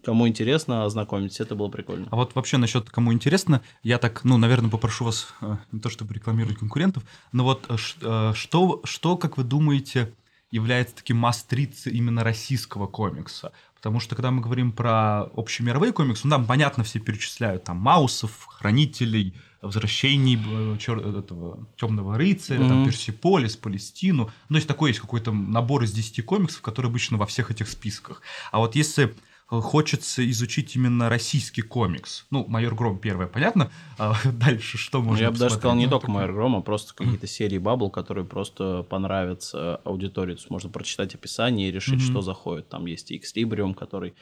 [0.05, 2.09] кому интересно, ознакомиться, это было прикольно.
[2.11, 5.89] А вот вообще насчет кому интересно, я так, ну, наверное, попрошу вас э, не то
[5.89, 10.12] чтобы рекламировать конкурентов, но вот э, э, что, что как вы думаете,
[10.51, 13.53] является таким мастрицей именно российского комикса?
[13.85, 18.47] Потому что когда мы говорим про общемировые комиксы, ну, там, понятно, все перечисляют там Маусов,
[18.47, 21.07] Хранителей, возвращений э, чер...
[21.07, 22.68] этого темного рыцаря, mm-hmm.
[22.68, 24.30] там Персиполис, Палестину.
[24.49, 28.22] Ну, есть такой есть какой-то набор из 10 комиксов, который обычно во всех этих списках.
[28.53, 29.12] А вот если э,
[29.49, 32.26] хочется изучить именно российский комикс.
[32.30, 33.70] Ну, Майор Гром первое, понятно.
[33.99, 36.95] А дальше что можно Я бы даже сказал не ну, только Майор Гром, а просто
[36.95, 40.34] какие-то серии Бабл, которые просто понравятся аудитории.
[40.34, 42.11] То есть можно прочитать описание и решить, mm-hmm.
[42.11, 42.68] что заходит.
[42.68, 44.14] Там есть и Экслибриум, который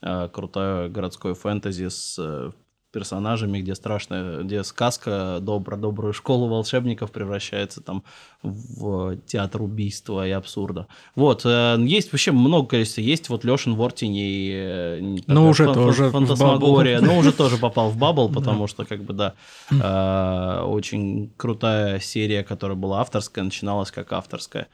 [0.00, 2.52] э, крутое городское фэнтези с э,
[2.90, 8.02] персонажами, где страшная, где сказка про добрую школу волшебников превращается там
[8.42, 10.86] в театр убийства и абсурда.
[11.14, 13.00] Вот, э, есть вообще много количества.
[13.00, 14.50] Есть вот Лешин Вортини.
[14.52, 17.00] Э, ну, уже фан- тоже Фантасмагория.
[17.00, 19.34] Но уже тоже попал в Бабл, потому что, как бы, да,
[19.70, 24.68] э, очень крутая серия, которая была авторская, начиналась как авторская.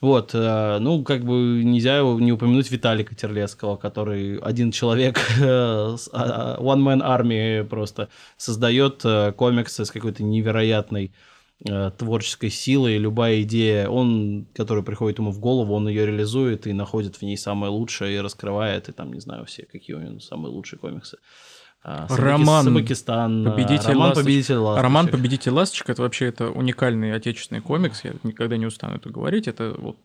[0.00, 6.56] Вот, э, ну, как бы нельзя не упомянуть Виталика Терлецкого, который один человек, э, а,
[6.58, 11.12] One Man Army просто создает э, комиксы с какой-то невероятной
[11.98, 17.16] творческой силой, любая идея, он, которая приходит ему в голову, он ее реализует и находит
[17.16, 20.52] в ней самое лучшее и раскрывает, и там, не знаю, все, какие у него самые
[20.52, 21.18] лучшие комиксы.
[21.18, 24.24] А, Роман Сабакистан, Победитель Роман Ласточек.
[24.24, 24.82] Победитель Ласточек.
[24.82, 28.04] Роман Победитель Ласточек это вообще это уникальный отечественный комикс.
[28.04, 29.48] Я никогда не устану это говорить.
[29.48, 29.96] Это вот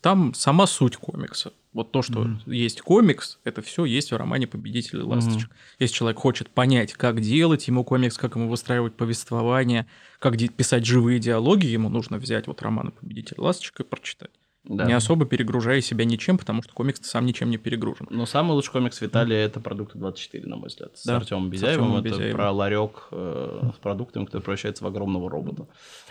[0.00, 1.52] там сама суть комикса.
[1.72, 2.54] Вот то, что mm-hmm.
[2.54, 5.48] есть комикс, это все есть в романе Победитель ласточек.
[5.48, 5.76] Mm-hmm.
[5.80, 9.86] Если человек хочет понять, как делать ему комикс, как ему выстраивать повествование,
[10.18, 14.30] как писать живые диалоги, ему нужно взять вот роман Победитель ласточек и прочитать
[14.68, 14.84] да.
[14.84, 18.06] не особо перегружая себя ничем, потому что комикс сам ничем не перегружен.
[18.10, 19.46] Но самый лучший комикс Виталия mm.
[19.46, 20.96] это продукты 24, на мой взгляд.
[20.96, 21.96] С да, Артемом Безяевым.
[21.96, 22.36] Это Безяевым.
[22.36, 25.66] про ларек э, с продуктами, который превращается в огромного робота.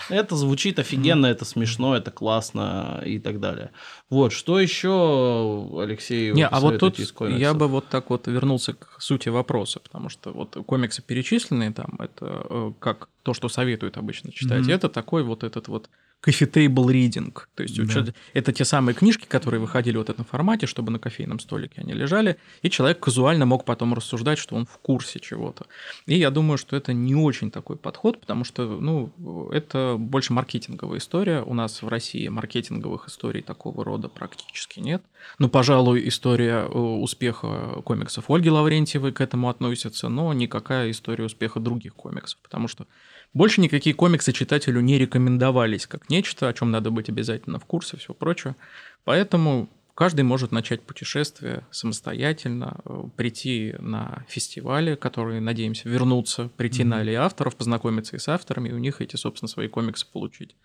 [0.10, 1.32] Это звучит офигенно, mm.
[1.32, 3.72] это смешно, это классно и так далее.
[4.10, 6.98] Вот, что еще, Алексей, Не, а вот тут
[7.30, 11.96] я бы вот так вот вернулся к сути вопроса, потому что вот комиксы перечисленные там,
[12.00, 14.74] это э, как то, что советуют обычно читать, mm-hmm.
[14.74, 15.90] это такой вот этот вот
[16.26, 17.34] coffee table reading.
[17.56, 18.14] То есть да.
[18.34, 21.94] это те самые книжки, которые выходили вот в этом формате, чтобы на кофейном столике они
[21.94, 25.66] лежали, и человек казуально мог потом рассуждать, что он в курсе чего-то.
[26.06, 31.00] И я думаю, что это не очень такой подход, потому что ну, это больше маркетинговая
[31.00, 31.42] история.
[31.42, 35.04] У нас в России маркетинговых историй такого рода практически нет.
[35.40, 41.60] Ну, пожалуй, история э, успеха комиксов Ольги Лаврентьевой к этому относится, но никакая история успеха
[41.60, 42.88] других комиксов, потому что
[43.34, 47.98] Больше никакие комиксы читателю не рекомендовались как нечто, о чем надо быть обязательно в курсе,
[47.98, 48.56] все прочее.
[49.04, 56.88] Поэтому каждый может начать путешествие самостоятельно, э, прийти на фестивали, которые, надеемся, вернутся, прийти mm-hmm.
[56.88, 60.56] на аллеи авторов, познакомиться и с авторами, и у них эти, собственно, свои комиксы получить.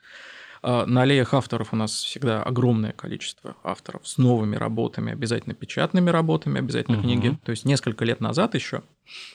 [0.62, 6.08] А, на аллеях авторов у нас всегда огромное количество авторов с новыми работами, обязательно печатными
[6.10, 7.04] работами, обязательно угу.
[7.04, 7.38] книги.
[7.44, 8.82] То есть несколько лет назад еще,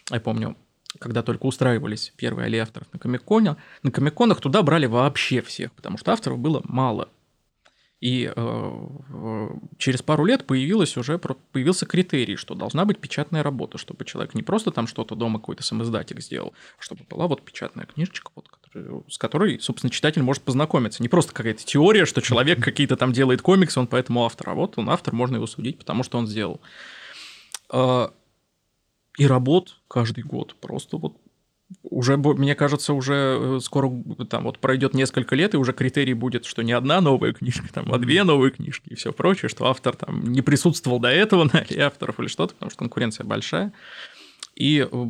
[0.10, 0.56] я помню,
[1.00, 5.98] когда только устраивались первые аллеи авторов на Комиконе, на Комиконах туда брали вообще всех, потому
[5.98, 7.10] что авторов было мало.
[8.00, 9.48] И э,
[9.80, 14.44] через пару лет появилось уже появился критерий, что должна быть печатная работа, чтобы человек не
[14.44, 19.02] просто там что-то дома какой-то самоиздатель сделал, а чтобы была вот печатная книжечка, вот, которая,
[19.10, 21.02] с которой, собственно, читатель может познакомиться.
[21.02, 24.78] Не просто какая-то теория, что человек какие-то там делает комиксы, он поэтому автор, а вот
[24.78, 26.62] он автор, можно его судить, потому что он сделал.
[29.18, 31.18] Э, и работ каждый год просто вот
[31.84, 33.92] уже, мне кажется, уже э, скоро
[34.30, 37.94] там вот пройдет несколько лет, и уже критерий будет, что не одна новая книжка, там,
[37.94, 41.66] а две новые книжки и все прочее, что автор там не присутствовал до этого на
[41.86, 43.74] авторов или что-то, потому что конкуренция большая.
[44.56, 45.06] И э,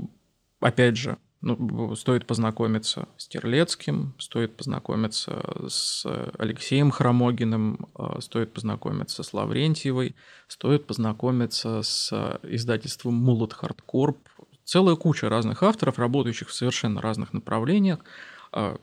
[0.60, 6.06] опять же, ну, стоит познакомиться с Терлецким, стоит познакомиться с
[6.38, 10.16] Алексеем Хромогиным, э, стоит познакомиться с Лаврентьевой,
[10.48, 14.18] стоит познакомиться с издательством Molot Hardcorp,
[14.64, 18.00] целая куча разных авторов, работающих в совершенно разных направлениях.
[18.52, 18.78] А,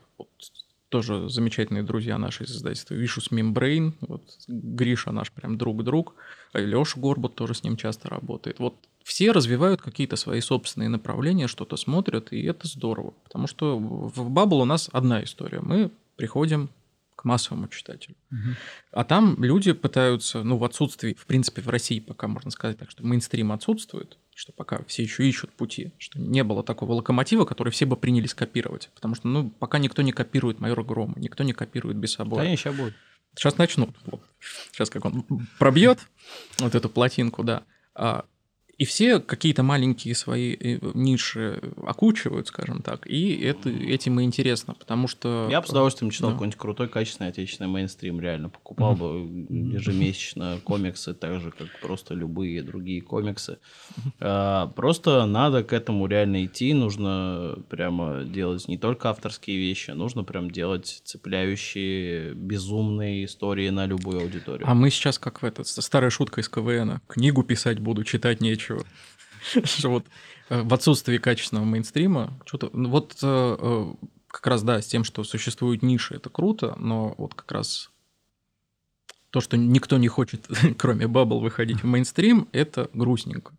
[0.89, 6.15] тоже замечательные друзья наши из издательства Vicious Membrane, вот Гриша наш прям друг-друг,
[6.53, 8.61] а Леша Горбут тоже с ним часто работает.
[8.61, 14.31] Вот все развивают какие-то свои собственные направления, что-то смотрят, и это здорово, потому что в
[14.31, 15.61] Bubble у нас одна история.
[15.61, 16.71] Мы приходим
[17.15, 18.17] к массовому читателю.
[18.33, 18.57] Угу.
[18.93, 22.91] А там люди пытаются, ну, в отсутствии, в принципе, в России пока можно сказать так,
[22.91, 27.71] что мейнстрим отсутствует, что пока все еще ищут пути, что не было такого локомотива, который
[27.71, 28.91] все бы принялись копировать.
[28.95, 32.41] Потому что, ну, пока никто не копирует майора Грома, никто не копирует без собой.
[32.41, 32.95] Конечно, сейчас будет.
[33.37, 33.91] Сейчас начнут.
[34.07, 34.23] Вот.
[34.73, 35.25] Сейчас как он
[35.59, 35.99] пробьет
[36.59, 37.65] вот эту плотинку, да.
[37.95, 38.25] А
[38.77, 44.75] и все какие-то маленькие свои э, ниши окучивают, скажем так, и это, этим и интересно,
[44.75, 45.49] потому что...
[45.51, 46.35] Я бы с удовольствием читал да.
[46.35, 48.49] какой-нибудь крутой, качественный отечественный мейнстрим, реально.
[48.49, 49.49] Покупал mm-hmm.
[49.49, 53.59] бы ежемесячно комиксы, так же, как просто любые другие комиксы.
[54.21, 60.25] А, просто надо к этому реально идти, нужно прямо делать не только авторские вещи, нужно
[60.25, 64.69] прям делать цепляющие, безумные истории на любую аудиторию.
[64.69, 68.64] А мы сейчас как в этот, старая шутка из КВН, книгу писать буду, читать нечего
[68.65, 68.85] нечего.
[69.65, 70.07] Что вот
[70.49, 72.71] э, в отсутствии качественного мейнстрима, что-то...
[72.73, 73.95] Ну вот э, э,
[74.29, 77.91] как раз, да, с тем, что существуют ниши, это круто, но вот как раз
[79.31, 80.49] то, что никто не хочет,
[80.79, 83.53] кроме Баббл, выходить в мейнстрим, это грустненько.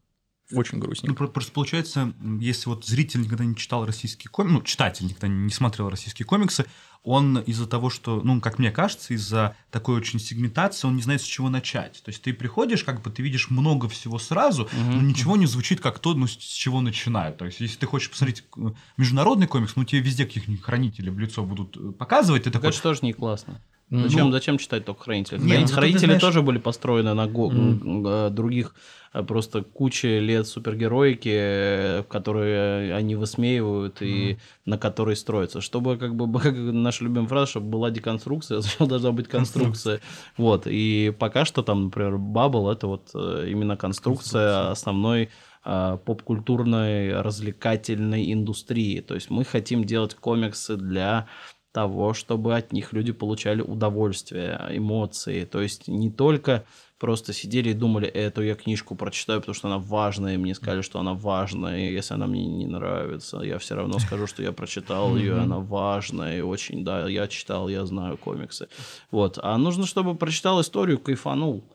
[0.51, 1.23] Очень грустненько.
[1.23, 5.49] Ну, просто получается, если вот зритель никогда не читал российские комиксы, ну, читатель никогда не
[5.49, 6.65] смотрел российские комиксы,
[7.05, 11.21] он из-за того, что, ну, как мне кажется, из-за такой очень сегментации, он не знает,
[11.21, 12.01] с чего начать.
[12.03, 14.71] То есть ты приходишь, как бы ты видишь много всего сразу, угу.
[14.75, 17.37] но ничего не звучит как то, ну, с чего начинают.
[17.37, 18.61] То есть если ты хочешь посмотреть э,
[18.97, 22.43] международный комикс, ну, тебе везде каких-нибудь хранителей в лицо будут э, показывать.
[22.43, 22.69] Ты такой...
[22.69, 23.61] Это тоже не классно.
[23.91, 25.39] Зачем, ну, зачем читать только хранители?
[25.39, 26.21] Нет, ну, хранители знаешь...
[26.21, 27.51] тоже были построены на го...
[27.51, 28.29] mm.
[28.31, 28.73] других
[29.13, 34.07] э, просто куча лет супергероики, э, которые они высмеивают mm.
[34.07, 35.61] и на которые строятся.
[35.61, 40.01] Чтобы, как бы, как наша любимая фраза, чтобы была деконструкция, сначала должна быть конструкция.
[40.35, 40.63] вот.
[40.65, 44.71] И пока что там, например, Бабл это вот именно конструкция, конструкция.
[44.71, 45.29] основной
[45.63, 48.99] поп-культурной развлекательной индустрии.
[48.99, 51.27] То есть мы хотим делать комиксы для
[51.75, 55.43] того, чтобы от них люди получали удовольствие, эмоции.
[55.43, 56.63] То есть не только
[56.99, 60.81] просто сидели и думали, эту я книжку прочитаю, потому что она важная, и мне сказали,
[60.81, 64.53] что она важная, и если она мне не нравится, я все равно скажу, что я
[64.53, 68.69] прочитал ее, она важная, и очень, да, я читал, я знаю комиксы.
[69.11, 69.37] Вот.
[69.43, 71.65] А нужно, чтобы прочитал историю, кайфанул.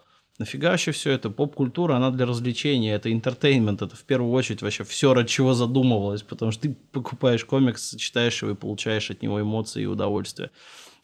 [0.41, 1.29] Нафига вообще все это?
[1.29, 6.23] Поп-культура, она для развлечения, это entertainment, это в первую очередь вообще все, ради чего задумывалось,
[6.23, 10.51] потому что ты покупаешь комикс, читаешь его и получаешь от него эмоции и удовольствие.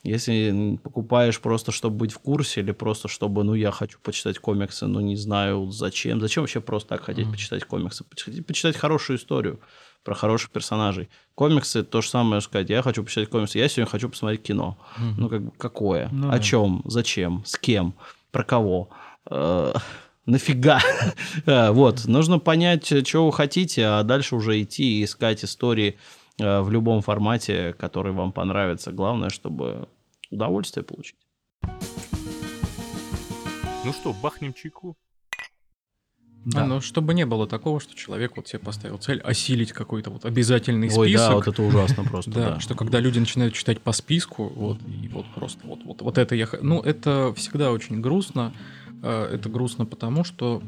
[0.02, 4.86] Если покупаешь просто, чтобы быть в курсе, или просто чтобы, ну, я хочу почитать комиксы,
[4.86, 6.18] но не знаю зачем.
[6.18, 7.32] Зачем вообще просто так хотеть mm-hmm.
[7.32, 8.04] почитать комиксы?
[8.18, 9.60] Хотеть почитать хорошую историю
[10.02, 11.10] про хороших персонажей.
[11.34, 12.70] Комиксы то же самое сказать.
[12.70, 13.58] Я хочу почитать комиксы.
[13.58, 14.78] Я сегодня хочу посмотреть кино.
[14.98, 15.14] Mm-hmm.
[15.18, 16.08] Ну, как какое?
[16.10, 16.80] Ну, О чем?
[16.86, 17.42] Зачем?
[17.44, 17.92] С кем?
[18.30, 18.88] Про кого?
[19.30, 19.72] Э,
[20.26, 20.80] нафига?
[21.46, 25.98] Э, вот, нужно понять, чего вы хотите, а дальше уже идти и искать истории
[26.38, 28.90] э, в любом формате, который вам понравится.
[28.92, 29.88] Главное, чтобы
[30.30, 31.16] удовольствие получить.
[33.84, 34.96] Ну что, бахнем чайку?
[36.46, 36.62] Да.
[36.62, 40.24] А, ну, чтобы не было такого, что человек вот себе поставил цель осилить какой-то вот
[40.24, 41.28] обязательный Ой, список.
[41.28, 42.60] да, вот это ужасно просто, Да, да.
[42.60, 46.36] что когда люди начинают читать по списку, вот, и вот просто вот, вот, вот это
[46.36, 46.48] я...
[46.62, 48.52] Ну, это всегда очень грустно.
[49.02, 50.62] Э, Это грустно потому, что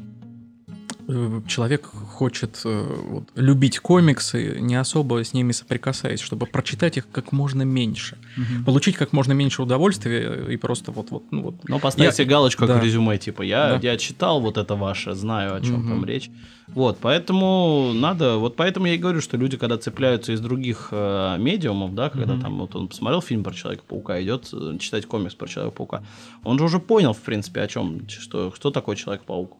[1.47, 7.31] человек хочет э, вот, любить комиксы, не особо с ними соприкасаясь, чтобы прочитать их как
[7.31, 8.17] можно меньше.
[8.37, 8.65] Мгм.
[8.65, 11.09] Получить как можно меньше удовольствия и просто вот...
[11.11, 12.79] вот, ну, вот Ну, поставить Я- себе галочку как да.
[12.79, 13.79] в резюме, типа, я, Да.
[13.81, 15.89] я читал вот это ваше, знаю, о чем Мгм.
[15.89, 16.29] там речь.
[16.67, 21.37] Вот, поэтому надо, вот поэтому я и говорю, что люди, когда цепляются из других э,
[21.39, 22.41] медиумов, да, когда Мгм.
[22.41, 26.03] там вот он посмотрел фильм про Человека-паука, идет э, читать комикс про Человека-паука,
[26.43, 29.57] он же уже понял, в принципе, о чем, что, что такое Человек-паук.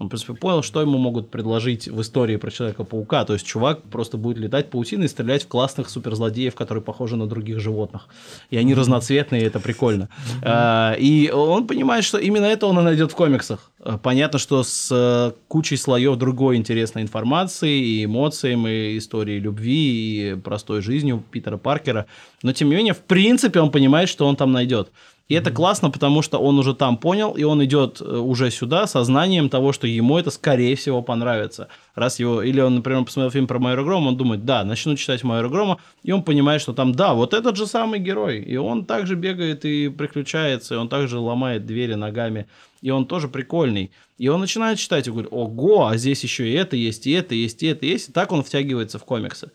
[0.00, 3.26] Он, в принципе, понял, что ему могут предложить в истории про Человека-паука.
[3.26, 7.26] То есть чувак просто будет летать паутиной и стрелять в классных суперзлодеев, которые похожи на
[7.26, 8.08] других животных.
[8.48, 10.08] И они разноцветные, и это прикольно.
[10.42, 13.70] А, И он понимает, что именно это он и найдет в комиксах.
[13.78, 20.32] А, Понятно, что с э, кучей слоев другой интересной информации, и эмоциями, и историей любви,
[20.32, 22.06] и простой жизнью Питера Паркера.
[22.42, 24.90] Но, тем не менее, в принципе, он понимает, что он там найдет.
[25.30, 28.88] И это классно, потому что он уже там понял, и он идет э, уже сюда
[28.88, 31.68] со знанием того, что ему это, скорее всего, понравится.
[31.94, 32.42] Раз его...
[32.42, 35.78] Или он, например, посмотрел фильм про Майора Грома, он думает, да, начну читать Майора Грома,
[36.02, 39.64] и он понимает, что там, да, вот этот же самый герой, и он также бегает
[39.64, 42.48] и приключается, и он также ломает двери ногами,
[42.82, 43.92] и он тоже прикольный.
[44.18, 47.36] И он начинает читать и говорит, ого, а здесь еще и это есть, и это
[47.36, 48.08] есть, и это есть.
[48.08, 49.52] И так он втягивается в комиксы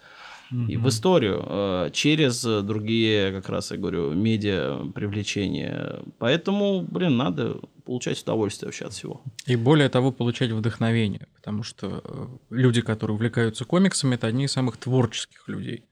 [0.52, 6.00] и в историю э, через другие, как раз я говорю, медиа привлечения.
[6.20, 9.22] Поэтому, блин, надо получать удовольствие вообще от всего.
[9.46, 14.52] И более того, получать вдохновение, потому что э, люди, которые увлекаются комиксами, это одни из
[14.52, 15.86] самых творческих людей.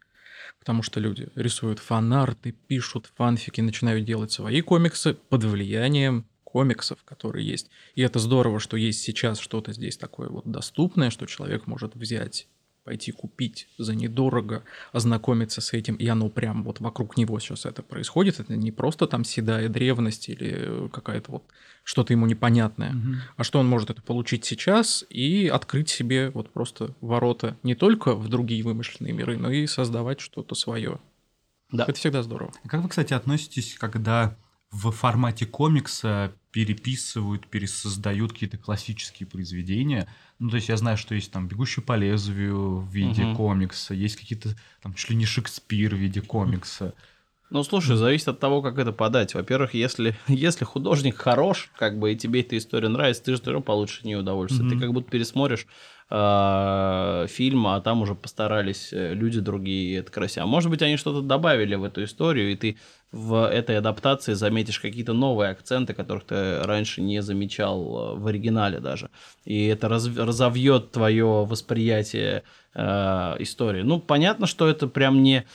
[0.60, 7.46] Потому что люди рисуют фанарты, пишут фанфики, начинают делать свои комиксы под влиянием комиксов, которые
[7.46, 7.70] есть.
[7.96, 12.48] И это здорово, что есть сейчас что-то здесь такое вот доступное, что человек может взять
[12.84, 17.82] пойти купить за недорого, ознакомиться с этим, и оно прям вот вокруг него сейчас это
[17.82, 18.40] происходит.
[18.40, 21.44] Это не просто там седая древность или какая-то вот
[21.86, 23.16] что-то ему непонятное, Мгм.
[23.38, 28.16] а что он может это получить сейчас и открыть себе вот просто ворота не только
[28.16, 31.00] в другие вымышленные миры, но и создавать что-то свое.
[31.72, 31.84] Да.
[31.86, 32.52] Это всегда здорово.
[32.68, 34.38] Как вы, кстати, относитесь, когда
[34.72, 40.08] в формате комикса переписывают, пересоздают какие-то классические произведения?
[40.40, 43.28] Ну, то есть я знаю, что есть там «Бегущий по лезвию» в виде Мгм.
[43.28, 46.96] комикса, есть какие-то там чуть ли не Шекспир в виде комикса.
[47.50, 49.36] Ну, слушай, зависит от того, как это подать.
[49.36, 53.52] Во-первых, если, если художник хорош, как бы, и тебе эта история нравится, ты же все
[53.52, 54.68] равно получишь от нее удовольствие.
[54.68, 54.80] Ты Мгм.
[54.80, 55.68] как будто пересмотришь
[56.14, 60.44] э, фильм, а там уже постарались э, люди другие, это.
[60.44, 62.78] А может быть, они что-то добавили в эту историю, и ты
[63.12, 68.80] в этой адаптации заметишь какие-то новые акценты, которых ты раньше не замечал э, в оригинале
[68.80, 69.10] даже.
[69.44, 72.44] И это раз- разовьет твое восприятие
[72.76, 72.82] э,
[73.40, 73.82] истории.
[73.82, 75.46] Ну, понятно, что это прям не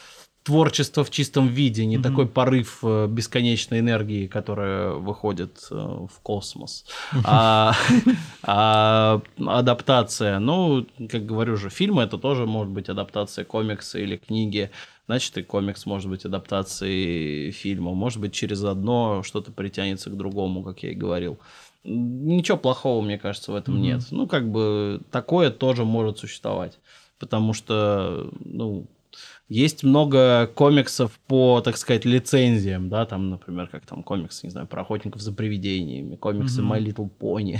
[0.48, 2.02] творчество в чистом виде, не Мгм.
[2.02, 6.86] такой порыв э, бесконечной энергии, которая выходит э, в космос,
[7.22, 7.74] а,
[8.42, 10.38] а адаптация.
[10.38, 14.70] Ну, как говорю же, фильмы это тоже может быть адаптация комикса или книги.
[15.06, 17.92] Значит, и комикс может быть адаптацией фильма.
[17.92, 21.38] Может быть, через одно что-то притянется к другому, как я и говорил.
[21.84, 23.82] Ничего плохого, мне кажется, в этом Мгм.
[23.82, 24.00] нет.
[24.10, 26.78] Ну, как бы такое тоже может существовать.
[27.18, 28.86] Потому что, ну,
[29.48, 34.66] есть много комиксов по, так сказать, лицензиям, да, там, например, как там комиксы, не знаю,
[34.66, 36.72] про охотников за привидениями, комиксы Мгм.
[36.72, 37.58] My Little Pony,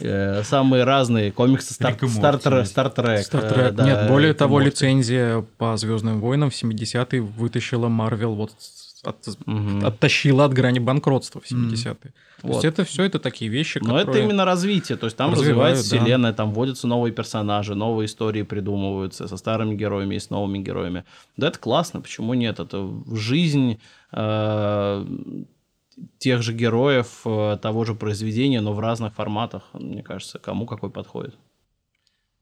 [0.00, 2.60] э, самые разные, комиксы Стар Рик и Морти, Стар Трек.
[2.60, 2.70] есть.
[2.70, 8.34] Стар Трек, Star э, Нет, более того, лицензия по Звездным войнам в 70-е вытащила Марвел
[8.34, 8.52] вот
[9.06, 9.84] от- Мгм.
[9.86, 11.70] оттащила от грани банкротства в Мгм.
[11.70, 12.12] 70-е.
[12.42, 12.52] То Вот.
[12.52, 14.24] есть это все это такие вещи, Но это которые...
[14.24, 15.96] именно развитие, то есть там развивается да.
[15.98, 21.04] вселенная, там вводятся новые персонажи, новые истории придумываются со старыми героями и с новыми героями.
[21.36, 22.60] Да, это классно, почему нет?
[22.60, 23.78] Это жизнь
[24.12, 25.06] э,
[26.18, 30.90] тех же героев, э, того же произведения, но в разных форматах, мне кажется, кому какой
[30.90, 31.34] подходит.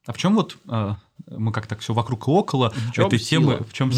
[0.07, 0.97] А в чем вот а,
[1.31, 3.53] мы как так все вокруг и около В чём этой темы?
[3.55, 3.65] сила?
[3.65, 3.91] В чем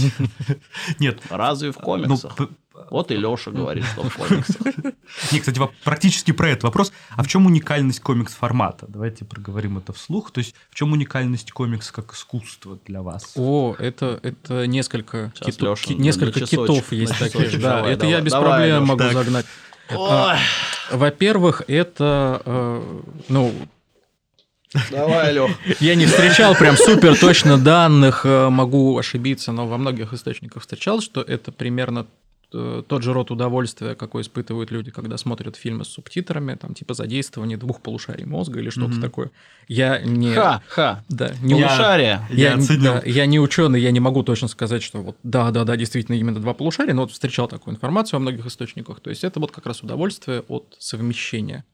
[1.01, 2.37] Нет, Разве в ну, комиксах?
[2.37, 2.49] п-
[2.91, 4.61] Вот и Леша говорит, что в комиксах.
[5.33, 6.93] Не, кстати, практически про этот вопрос.
[7.17, 8.87] А в чем уникальность комикс-формата?
[8.89, 10.31] Давайте проговорим это вслух.
[10.31, 13.33] То есть, в чем уникальность комикса как искусства для вас?
[13.35, 17.61] О, это, это несколько, Сейчас, ки- несколько часочек, китов есть таких.
[17.61, 19.13] Да, Давай, это я без давай, проблем могу так.
[19.13, 19.47] загнать.
[19.91, 20.37] Ой,
[20.93, 23.53] Во-первых, это, э, ну,
[24.91, 25.51] давай, Лех.
[25.81, 31.01] я не встречал прям супер точно данных, э, могу ошибиться, но во многих источниках встречал,
[31.01, 32.07] что это примерно
[32.53, 36.95] э, тот же род удовольствия, какой испытывают люди, когда смотрят фильмы с субтитрами, там типа
[36.95, 39.01] задействование двух полушарий мозга или что-то Мгм.
[39.03, 39.31] такое.
[39.69, 40.33] Я не...
[40.33, 41.03] Ха, ха.
[41.09, 42.21] Да, не Я- Полушарие.
[42.31, 42.95] Я не- оценил.
[42.95, 46.15] да, я не ученый, я не могу точно сказать, что вот да, да, да, действительно
[46.17, 49.01] именно два полушария, но вот встречал такую информацию во многих источниках.
[49.01, 51.65] То есть это вот как раз удовольствие от совмещения.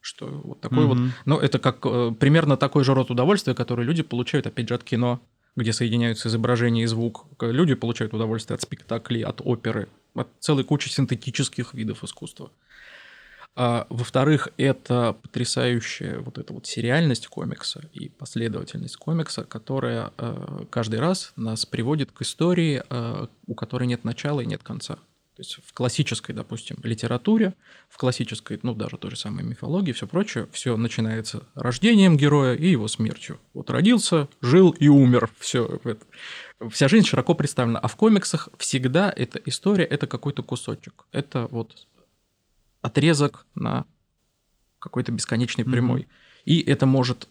[0.00, 0.96] Что вот такой вот.
[0.96, 1.12] Мгм.
[1.26, 4.84] Ну, это как э, примерно такой же род удовольствия, который люди получают, опять же, от
[4.84, 5.20] кино,
[5.56, 7.26] где соединяются изображение и звук.
[7.40, 12.50] Люди получают удовольствие от спектаклей, от оперы, от целой кучи синтетических видов искусства.
[13.56, 21.00] А, во-вторых, это потрясающая вот эта вот сериальность комикса и последовательность комикса, которая э, каждый
[21.00, 24.98] раз нас приводит к истории, э, у которой нет начала и нет конца.
[25.40, 27.54] То есть в классической, допустим, литературе,
[27.88, 32.68] в классической, ну, даже той же самой мифологии, все прочее, все начинается рождением героя и
[32.68, 33.40] его смертью.
[33.54, 35.30] Вот родился, жил и умер.
[35.38, 35.80] Все.
[36.68, 37.78] Вся жизнь широко представлена.
[37.78, 41.06] А в комиксах всегда эта история это какой-то кусочек.
[41.10, 41.86] Это вот
[42.82, 43.86] отрезок на
[44.78, 46.06] какой-то бесконечной прямой.
[46.44, 47.30] И это может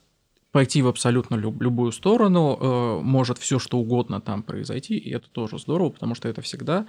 [0.52, 5.30] пойти в абсолютно люб- любую сторону, э, может все что угодно там произойти, и это
[5.30, 6.88] тоже здорово, потому что это всегда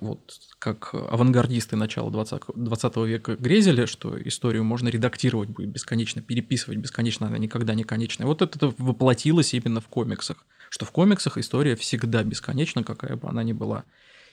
[0.00, 6.78] вот как авангардисты начала 20, 20 века грезили, что историю можно редактировать будет бесконечно, переписывать
[6.78, 8.26] бесконечно, она никогда не конечная.
[8.26, 13.44] Вот это воплотилось именно в комиксах, что в комиксах история всегда бесконечна, какая бы она
[13.44, 13.84] ни была.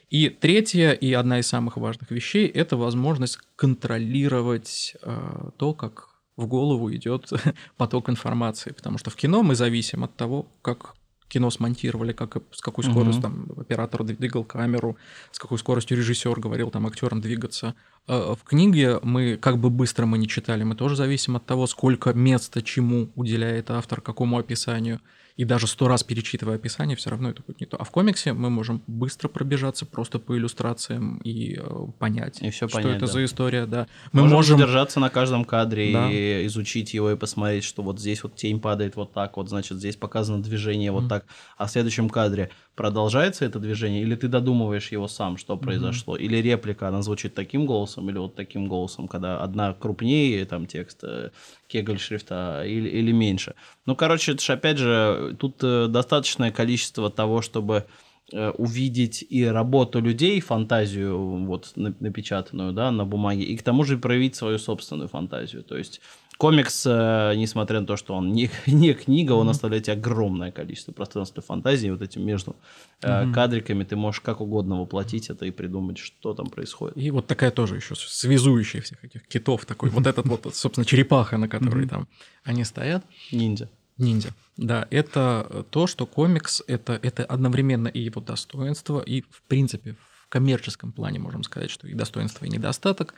[0.09, 6.47] И третья и одна из самых важных вещей– это возможность контролировать э, то, как в
[6.47, 7.29] голову идет
[7.77, 10.95] поток информации, потому что в кино мы зависим от того, как
[11.27, 14.97] кино смонтировали, как, с какой скоростью там оператор двигал камеру,
[15.31, 17.75] с какой скоростью режиссер говорил там актерам двигаться.
[18.07, 21.67] Э, В книге мы, как бы быстро мы не читали, мы тоже зависим от того,
[21.67, 25.01] сколько места чему уделяет автор, какому описанию.
[25.37, 27.75] И даже сто раз перечитывая описание, все равно это будет не то.
[27.77, 32.69] А в комиксе мы можем быстро пробежаться просто по иллюстрациям и э, понять, И всё
[32.69, 33.11] что понять, это да.
[33.11, 33.87] за история, да.
[34.13, 34.57] Мы Можем, можем...
[34.59, 36.09] задержаться на каждом кадре Да.
[36.09, 39.77] и изучить его и посмотреть, что вот здесь вот тень падает вот так, вот значит
[39.77, 41.09] здесь показано движение вот Мгм.
[41.09, 41.25] так,
[41.57, 46.37] а в следующем кадре продолжается это движение, или ты додумываешь его сам, что произошло, или
[46.37, 51.31] реплика, она звучит таким голосом, или вот таким голосом, когда одна крупнее там текст, э,
[51.67, 53.55] кегль шрифта, или, или меньше.
[53.85, 57.85] Ну, короче, это ж опять же, тут э, достаточное количество того, чтобы
[58.33, 63.83] э, увидеть и работу людей, фантазию вот на- напечатанную, да, на бумаге, и к тому
[63.85, 65.63] же проявить свою собственную фантазию.
[65.63, 66.01] То есть
[66.37, 70.91] комикс, э, несмотря на то, что он не, не книга, он оставляет тебе огромное количество
[70.91, 72.55] пространства фантазии, вот этим между
[73.01, 76.97] э, кадриками ты можешь как угодно воплотить это и придумать, что там происходит.
[76.97, 79.89] И вот такая тоже еще связующая всех этих китов такой.
[79.89, 82.07] Вот этот вот, собственно, черепаха, на которой там
[82.43, 83.03] они стоят.
[83.31, 83.69] Ниндзя.
[83.97, 84.33] Ниндзя.
[84.57, 90.29] Да, это то, что комикс это, это одновременно и его достоинство, и, в принципе, в
[90.29, 93.13] коммерческом плане можем сказать, что и достоинство, и недостаток.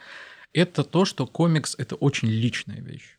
[0.53, 3.17] Это то, что комикс это очень личная вещь.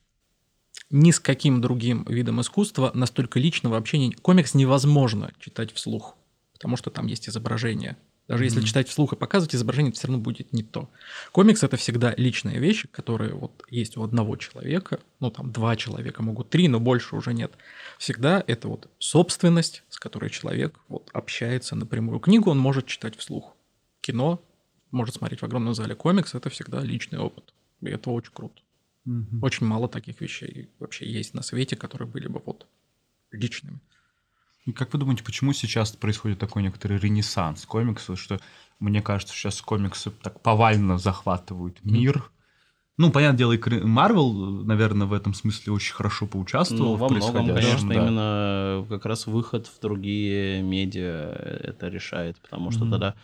[0.90, 6.16] Ни с каким другим видом искусства настолько личного общения комикс невозможно читать вслух,
[6.54, 7.96] потому что там есть изображение.
[8.26, 10.90] Даже если читать вслух и показывать изображение, это все равно будет не то.
[11.32, 16.22] Комикс это всегда личные вещи, которые вот есть у одного человека, ну там два человека,
[16.22, 17.52] могут три, но больше уже нет.
[17.98, 22.20] Всегда это вот собственность, с которой человек вот общается напрямую.
[22.20, 23.56] Книгу он может читать вслух,
[24.02, 24.42] кино
[24.90, 25.94] может смотреть в огромном зале.
[25.94, 28.62] Комикс это всегда личный опыт, и это очень круто.
[29.04, 29.42] Мгм.
[29.42, 32.66] Очень мало таких вещей вообще есть на свете, которые были бы вот
[33.32, 33.80] личными.
[34.66, 38.38] И Как вы думаете, почему сейчас происходит такой некоторый ренессанс комиксов, что
[38.78, 42.30] мне кажется, сейчас комиксы так повально захватывают мир?
[42.98, 47.08] Ну, понятное дело, и Марвел, наверное, в этом смысле очень хорошо поучаствовал Ну, в во
[47.10, 48.00] многом, конечно, да.
[48.02, 51.32] именно как раз выход в другие медиа
[51.62, 52.90] это решает, потому что Мгм.
[52.90, 53.14] тогда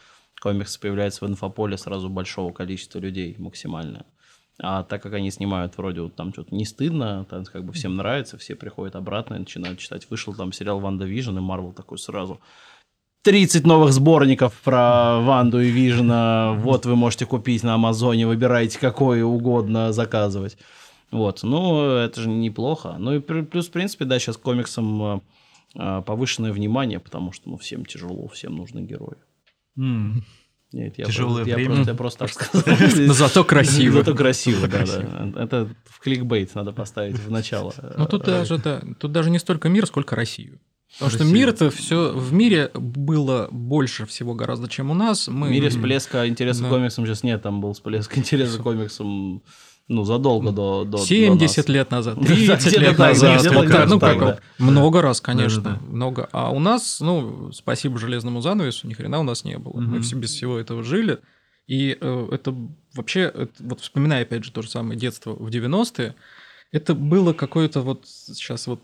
[0.45, 4.05] комикс появляется в инфополе сразу большого количества людей максимально.
[4.61, 7.97] А так как они снимают вроде вот там что-то не стыдно, там как бы всем
[7.97, 10.07] нравится, все приходят обратно и начинают читать.
[10.11, 12.41] Вышел там сериал «WandaVision», и Марвел такой сразу
[13.23, 16.53] 30 новых сборников про Ванду и Вижна.
[16.59, 20.59] Вот вы можете купить на Амазоне, выбирайте какой угодно заказывать.
[21.11, 22.97] Вот, ну, это же неплохо.
[22.99, 25.21] Ну и плю- плюс, в принципе, да, сейчас комиксам э,
[25.77, 29.17] э, повышенное внимание, потому что, ну, всем тяжело, всем нужны герои.
[29.77, 31.75] Нет, я, Тяжелое просто, я время.
[31.75, 32.79] просто, я просто так сказал.
[33.07, 33.99] Но зато красиво.
[33.99, 35.43] Зато красиво, да, да.
[35.43, 37.73] Это в кликбейт надо поставить в начало.
[37.97, 40.59] Ну тут даже, да, тут даже не столько мир, сколько Россию.
[40.95, 41.35] Потому что Россию.
[41.37, 45.29] мир это все в мире было больше всего гораздо, чем у нас.
[45.29, 46.67] Мы В мире всплеска интереса Да.
[46.67, 49.43] к комиксам сейчас нет, там был всплеск интереса к комиксам,
[49.89, 51.69] ну, задолго до, до, до 70 нас.
[51.69, 53.41] лет назад, Да, 30 где-то лет назад.
[53.41, 54.39] где-то вот так, ну, как да.
[54.59, 55.87] много раз, конечно, Да-да-да.
[55.87, 56.29] много.
[56.33, 59.75] А у нас, ну, спасибо железному занавесу, ни хрена у нас не было.
[59.75, 60.03] Мы Мгм.
[60.03, 61.19] все без всего этого жили.
[61.67, 62.55] И э, это
[62.95, 66.15] вообще, это, вот вспоминая опять же то же самое детство в 90-е,
[66.73, 68.81] это было какое-то вот сейчас вот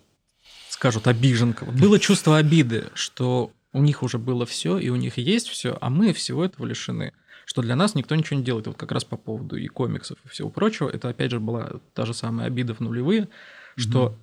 [0.68, 1.64] скажут обиженка.
[1.64, 5.76] Вот было чувство обиды, что у них уже было все, и у них есть все,
[5.80, 7.12] а мы всего этого лишены.
[7.50, 8.68] Что для нас никто ничего не делает.
[8.68, 10.88] Вот как раз по поводу и комиксов, и всего прочего.
[10.88, 13.28] Это, опять же, была та же самая обида в нулевые,
[13.74, 14.16] что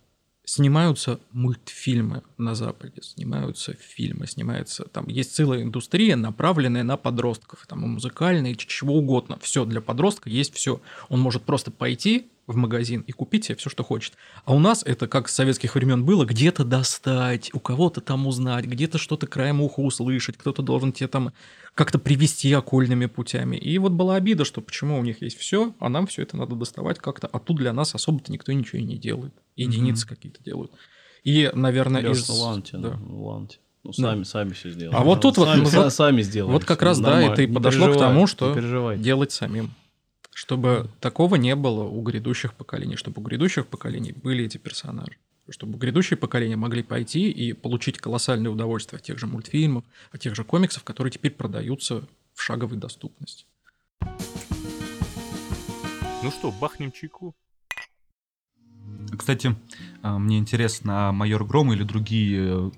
[0.46, 7.84] снимаются мультфильмы на Западе, снимаются фильмы, снимается там есть целая индустрия, направленная на подростков, там
[7.84, 10.80] и музыкальные, и чего угодно, все для подростка есть все.
[11.10, 14.14] Он может просто пойти в магазин и купить себе все, что хочет.
[14.46, 18.66] А у нас это как с советских времен было, где-то достать, у кого-то там узнать,
[18.66, 21.34] где-то что-то краем уха услышать, кто-то должен тебе там
[21.76, 23.58] как-то привести окольными путями.
[23.58, 26.56] И вот была обида, что почему у них есть все, а нам все это надо
[26.56, 29.34] доставать как-то, а тут для нас особо-то никто ничего и не делает.
[29.56, 30.10] Единицы mm-hmm.
[30.10, 30.72] какие-то делают.
[31.24, 32.30] И, наверное, Лёш, из...
[32.30, 33.00] ну ладно, да.
[33.06, 33.50] ну ладно.
[33.84, 34.26] Ну, сами, да.
[34.26, 34.96] сами все сделали.
[34.96, 35.72] А вот тут сами, вот...
[35.72, 36.52] Сами, сами сделали.
[36.52, 38.54] Вот как раз, да, это и подошло к тому, что
[38.96, 39.72] делать самим
[40.38, 45.18] чтобы такого не было у грядущих поколений, чтобы у грядущих поколений были эти персонажи,
[45.50, 50.36] чтобы грядущие поколения могли пойти и получить колоссальное удовольствие от тех же мультфильмов, от тех
[50.36, 53.48] же комиксов, которые теперь продаются в шаговой доступности.
[56.22, 57.34] Ну что, бахнем чайку?
[59.18, 59.56] Кстати,
[60.04, 62.72] а, мне интересно, а майор Гром или другие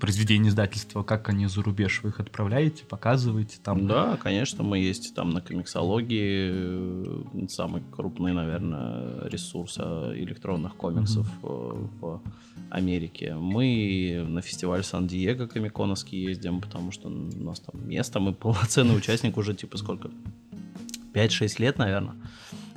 [0.00, 2.00] произведения издательства, как они за рубеж?
[2.02, 3.86] Вы их отправляете, показываете там?
[3.86, 11.26] Да, конечно, мы есть там на комиксологии, э, самый крупный, наверное, ресурс а, электронных комиксов
[11.42, 11.90] mm-hmm.
[12.00, 12.22] в
[12.70, 13.34] Америке.
[13.34, 19.36] Мы на фестиваль Сан-Диего комиконовский ездим, потому что у нас там место, мы полноценный участник
[19.36, 20.10] уже типа сколько?
[21.14, 22.16] 5-6 лет, наверное.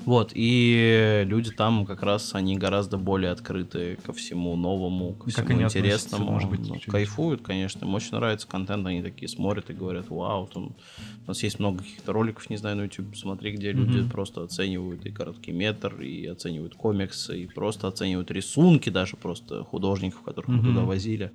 [0.08, 5.46] Вот, и люди там как раз, они гораздо более открыты ко всему новому, ко всему
[5.46, 6.32] как интересному.
[6.32, 10.48] Может быть, ну, кайфуют, конечно, им очень нравится контент, они такие смотрят и говорят, вау,
[10.48, 10.78] там,
[11.26, 13.74] у нас есть много каких-то роликов, не знаю, на YouTube, смотри, где mm-hmm.
[13.74, 19.66] люди просто оценивают и короткий метр, и оценивают комиксы, и просто оценивают рисунки даже просто
[19.66, 20.62] художников, которых mm-hmm.
[20.62, 21.34] мы туда возили.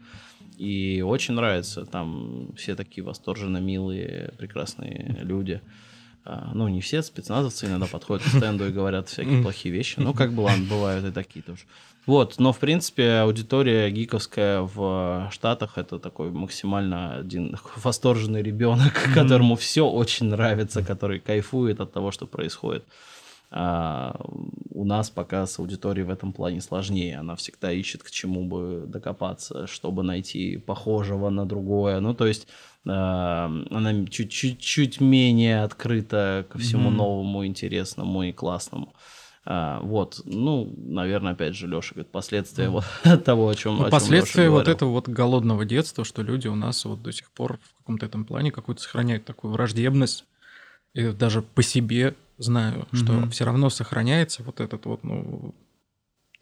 [0.56, 5.60] И очень нравится, там все такие восторженно милые, прекрасные люди.
[6.24, 9.98] А, ну, не все спецназовцы иногда подходят к стенду и говорят всякие плохие вещи.
[9.98, 11.62] Ну, как бы, ладно, бывают и такие тоже.
[12.06, 19.54] Вот, но, в принципе, аудитория гиковская в Штатах— это такой максимально один восторженный ребенок, которому
[19.56, 22.84] все очень нравится, который кайфует от того, что происходит.
[23.54, 24.16] А
[24.70, 27.18] у нас пока с аудиторией в этом плане сложнее.
[27.18, 32.00] Она всегда ищет к чему бы докопаться, чтобы найти похожего на другое.
[32.00, 32.48] Ну, то есть
[32.84, 36.94] она чуть-чуть менее открыта ко всему mm-hmm.
[36.94, 38.94] новому, интересному и классному.
[39.44, 42.84] А, вот, ну, наверное, опять же, Леша говорит, последствия вот
[43.24, 43.76] того, о чем.
[43.76, 47.30] Ну, о последствия вот этого вот голодного детства, что люди у нас вот до сих
[47.30, 50.24] пор в каком-то этом плане какую-то сохраняют такую враждебность,
[50.94, 52.96] и даже по себе знаю, mm-hmm.
[52.96, 55.54] что все равно сохраняется вот этот вот, ну,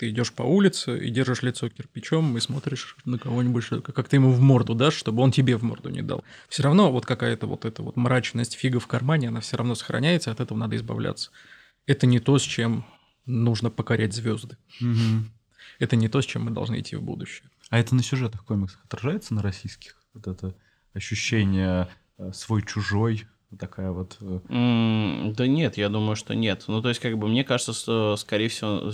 [0.01, 4.33] ты идешь по улице и держишь лицо кирпичом и смотришь на кого-нибудь, как ты ему
[4.33, 6.25] в морду дашь, чтобы он тебе в морду не дал.
[6.49, 10.31] Все равно вот какая-то вот эта вот мрачность фига в кармане, она все равно сохраняется,
[10.31, 11.33] от этого надо избавляться.
[11.85, 12.87] Это не то, с чем
[13.27, 14.57] нужно покорять звезды.
[14.81, 15.27] Угу.
[15.81, 17.51] Это не то, с чем мы должны идти в будущее.
[17.69, 19.97] А это на сюжетах комиксах отражается на российских?
[20.15, 20.55] Вот это
[20.95, 23.27] ощущение э, свой-чужой,
[23.59, 24.17] такая вот...
[24.21, 26.65] Mm, да нет, я думаю, что нет.
[26.69, 28.91] Ну, то есть, как бы, мне кажется, что, скорее всего,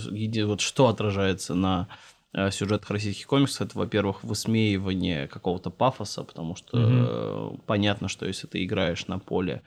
[0.47, 1.87] вот что отражается на
[2.33, 7.61] э, сюжетах российских комиксов, это, во-первых, высмеивание какого-то пафоса, потому что mm-hmm.
[7.65, 9.61] понятно, что если ты играешь на поле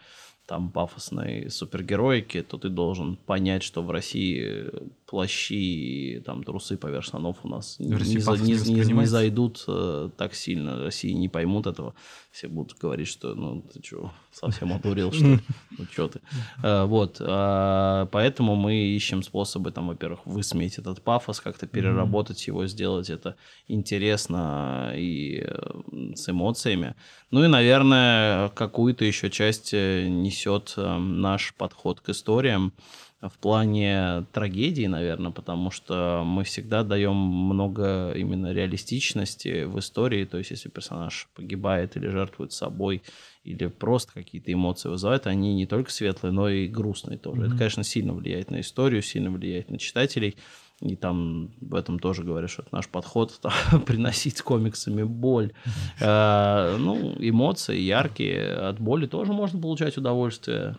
[0.46, 4.68] там пафосной супергероики, то ты должен понять, что в России
[5.10, 10.34] плащи и там трусы поверх штанов у нас не, не, не, не зайдут э, так
[10.34, 10.84] сильно.
[10.84, 11.94] России не поймут этого.
[12.30, 15.40] Все будут говорить, что ну ты что, совсем одурел, что ли?
[15.78, 16.20] Ну что ты?
[16.62, 17.16] Э, вот.
[17.20, 23.34] Э, поэтому мы ищем способы, там, во-первых, высмеять этот пафос, как-то переработать его, сделать это
[23.66, 26.94] интересно и э, с эмоциями.
[27.32, 32.72] Ну и, наверное, какую-то еще часть э, несет э, наш подход к историям
[33.20, 40.38] в плане трагедии, наверное, потому что мы всегда даем много именно реалистичности в истории, то
[40.38, 43.02] есть если персонаж погибает или жертвует собой,
[43.44, 47.42] или просто какие-то эмоции вызывают, они не только светлые, но и грустные тоже.
[47.42, 47.46] Mm-hmm.
[47.46, 50.36] Это, конечно, сильно влияет на историю, сильно влияет на читателей.
[50.80, 55.52] И там в этом тоже говоришь, что это наш подход там, приносить комиксами боль.
[56.00, 58.54] Э, ну, эмоции яркие.
[58.54, 60.76] От боли тоже можно получать удовольствие,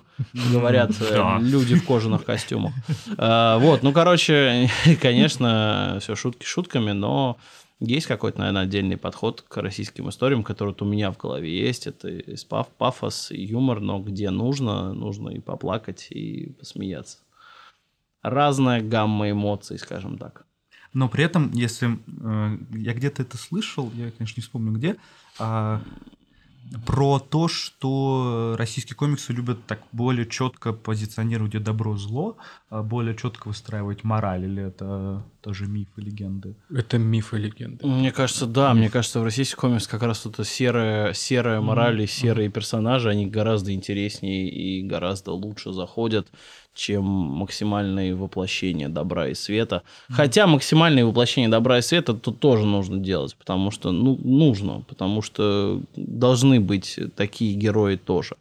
[0.52, 2.74] говорят э, люди в кожаных костюмах.
[3.18, 4.70] Э, вот, ну, короче,
[5.02, 7.38] конечно, все шутки шутками, но
[7.80, 11.86] есть какой-то, наверное, отдельный подход к российским историям, который вот у меня в голове есть.
[11.88, 12.36] Это и
[12.78, 17.18] пафос, и юмор, но где нужно, нужно и поплакать, и посмеяться.
[18.22, 20.46] Разная гамма эмоций, скажем так.
[20.94, 24.98] Но при этом, если э, я где-то это слышал, я, конечно, не вспомню где,
[25.40, 25.82] а,
[26.86, 32.38] про то, что российские комиксы любят так более четко позиционировать где добро-зло,
[32.70, 36.56] а более четко выстраивать мораль, или это тоже миф и легенды?
[36.74, 37.86] Это миф и легенды.
[37.86, 42.08] Мне кажется, да, мне кажется, в российских комиксах как раз это серая, серая мораль и
[42.08, 46.30] серые персонажи, они гораздо интереснее и гораздо лучше заходят,
[46.74, 49.84] чем максимальные воплощения добра и света.
[50.10, 55.22] Хотя максимальные воплощения добра и света тут тоже нужно делать, потому что ну, нужно, потому
[55.22, 58.36] что должны быть такие герои тоже.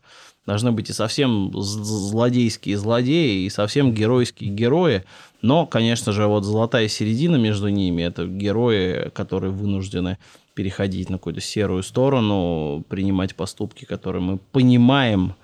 [0.46, 5.04] Должны быть и совсем злодейские злодеи, и совсем геройские герои.
[5.42, 10.18] Но, конечно же, вот золотая середина между ними– это герои, которые вынуждены
[10.54, 15.34] переходить на какую-то серую сторону, принимать поступки, которые мы понимаем,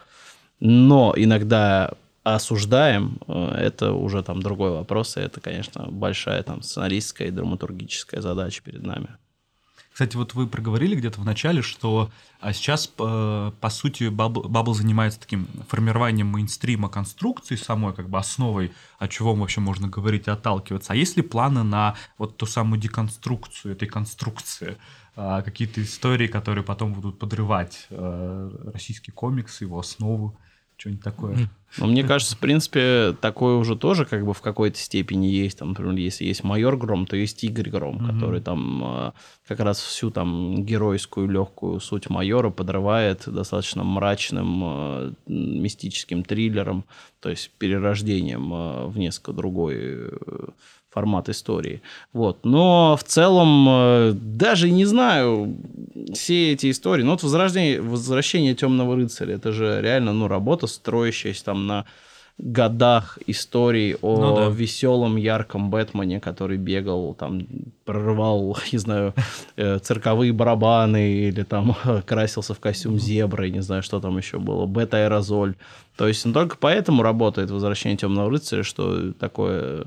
[0.61, 1.93] но иногда
[2.35, 8.21] осуждаем, э, это уже там другой вопрос, и это, конечно, большая там сценаристская и драматургическая
[8.21, 9.09] задача перед нами.
[9.93, 12.11] Кстати, вот вы проговорили где-то в начале, что
[12.41, 18.73] а сейчас, по, по сути, Бабл занимается таким формированием мейнстрима конструкции самой, как бы основой,
[18.99, 20.93] от чего вообще можно говорить и отталкиваться.
[20.93, 24.77] А есть ли планы на вот ту самую деконструкцию этой конструкции?
[25.15, 30.39] А, какие-то истории, которые потом будут подрывать а, российский комикс, его основу?
[30.77, 31.37] Что-нибудь такое.
[31.79, 35.59] Ну, мне кажется, в принципе, такое уже тоже как бы в какой-то степени есть.
[35.59, 38.15] Там, например, если есть майор Гром, то есть Игорь Гром, mm-hmm.
[38.15, 39.13] который там э,
[39.47, 46.85] как раз всю там геройскую легкую суть майора подрывает достаточно мрачным э, мистическим триллером,
[47.21, 50.13] то есть перерождением э, в несколько другой
[50.91, 51.83] формат истории.
[52.13, 52.45] Вот.
[52.45, 55.57] Но в целом э, даже не знаю
[56.15, 57.03] все эти истории.
[57.03, 61.85] Ну вот возрождение, возвращение Темного рыцаря, это же реально ну, работа, строящаяся там на
[62.39, 64.49] годах историй о ну, да.
[64.49, 67.47] веселом, ярком Бэтмене, который бегал, там,
[67.85, 69.15] прорывал, не знаю,
[69.57, 71.75] э, цирковые барабаны или там
[72.07, 75.55] красился в костюм зебры, не знаю, что там еще было, бета-аэрозоль.
[75.97, 79.87] То есть он только поэтому работает «Возвращение темного рыцаря», что такое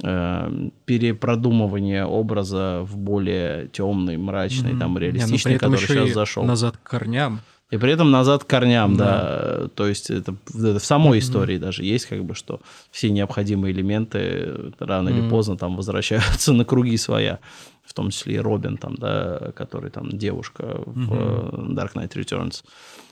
[0.00, 4.78] перепродумывание образа в более темный, мрачный, mm-hmm.
[4.78, 6.44] там реалистичный, Не, ну, который сейчас зашел.
[6.44, 7.40] Назад к корням.
[7.70, 9.04] И при этом назад к корням, да.
[9.04, 9.68] да.
[9.68, 11.22] То есть это, это в самой mm-hmm.
[11.22, 15.18] истории даже есть, как бы, что все необходимые элементы рано mm-hmm.
[15.18, 17.38] или поздно там возвращаются на круги своя.
[17.84, 20.92] В том числе и Робин, там, да, который там девушка mm-hmm.
[20.92, 22.62] в Dark Knight Returns.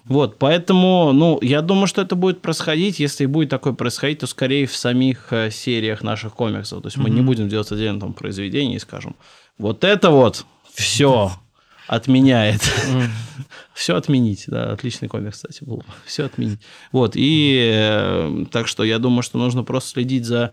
[0.09, 2.99] Вот, поэтому, ну, я думаю, что это будет происходить.
[2.99, 6.83] Если будет такое происходить, то скорее в самих э, сериях наших комиксов.
[6.83, 7.03] То есть mm-hmm.
[7.03, 9.17] мы не будем делать отдельно там произведение и скажем,
[9.59, 11.33] вот это вот все
[11.87, 12.63] отменяет.
[12.63, 13.09] Mm.
[13.75, 14.45] все отменить.
[14.47, 15.85] Да, отличный комикс, кстати, был.
[16.07, 16.61] Все отменить.
[16.91, 20.53] Вот, и э, так что я думаю, что нужно просто следить за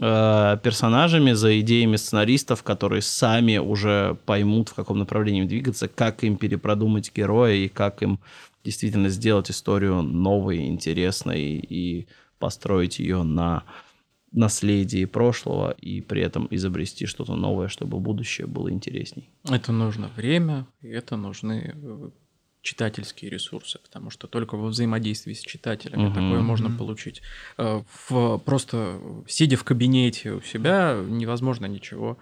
[0.00, 6.36] э, персонажами, за идеями сценаристов, которые сами уже поймут, в каком направлении двигаться, как им
[6.36, 8.18] перепродумать героя и как им
[8.66, 12.08] действительно сделать историю новой, интересной и
[12.38, 13.62] построить ее на
[14.32, 19.30] наследии прошлого и при этом изобрести что-то новое, чтобы будущее было интересней.
[19.48, 22.10] Это нужно время, и это нужны э,
[22.60, 27.22] читательские ресурсы, потому что только во взаимодействии с читателями угу, такое можно получить.
[27.56, 32.18] Э, в, просто сидя в кабинете у себя невозможно ничего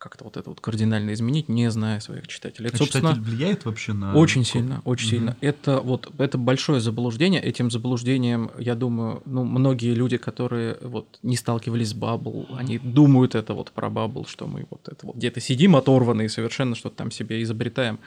[0.00, 2.68] как-то вот это вот кардинально изменить, не зная своих читателей.
[2.68, 4.14] Это, а собственно, читатель влияет вообще на...
[4.14, 5.10] Очень сильно, очень угу.
[5.10, 5.36] сильно.
[5.42, 7.40] Это вот, это большое заблуждение.
[7.42, 13.34] Этим заблуждением, я думаю, ну, многие люди, которые вот не сталкивались с Баббл, они думают
[13.34, 17.10] это вот про Баббл, что мы вот это вот где-то сидим оторванные совершенно что-то там
[17.10, 18.00] себе изобретаем.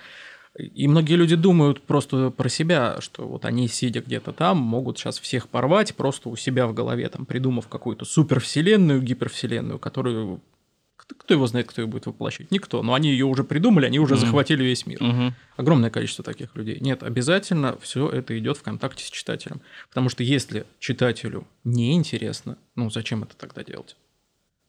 [0.57, 5.19] И многие люди думают просто про себя, что вот они, сидя где-то там, могут сейчас
[5.19, 10.41] всех порвать, просто у себя в голове, там, придумав какую-то супервселенную, гипервселенную, которую
[11.05, 12.51] кто его знает, кто ее будет воплощать?
[12.51, 12.81] Никто.
[12.81, 14.19] Но они ее уже придумали, они уже mm-hmm.
[14.19, 14.99] захватили весь мир.
[14.99, 15.31] Mm-hmm.
[15.57, 16.77] Огромное количество таких людей.
[16.79, 19.61] Нет, обязательно все это идет в контакте с читателем.
[19.89, 23.95] Потому что если читателю неинтересно, ну зачем это тогда делать?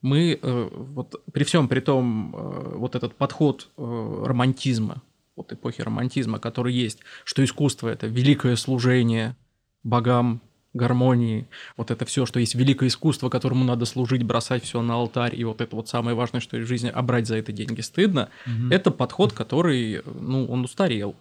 [0.03, 5.03] Мы э, вот при всем при том, э, вот этот подход э, романтизма,
[5.35, 9.35] вот эпохи романтизма, который есть, что искусство это великое служение
[9.83, 10.43] богам,
[10.75, 11.47] гармонии,
[11.77, 15.45] вот это все, что есть великое искусство, которому надо служить, бросать все на алтарь, и
[15.45, 18.29] вот это вот самое важное, что есть в жизни, а брать за это деньги стыдно,
[18.47, 18.73] угу.
[18.73, 21.15] это подход, который, ну, он устарел.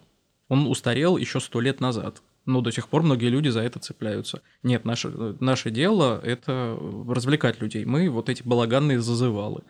[0.48, 2.20] Он устарел еще сто лет назад.
[2.46, 4.42] Но до сих пор многие люди за это цепляются.
[4.62, 5.08] Нет, наше,
[5.40, 7.84] наше дело– это развлекать людей.
[7.86, 9.62] Мы вот эти балаганные зазывалы,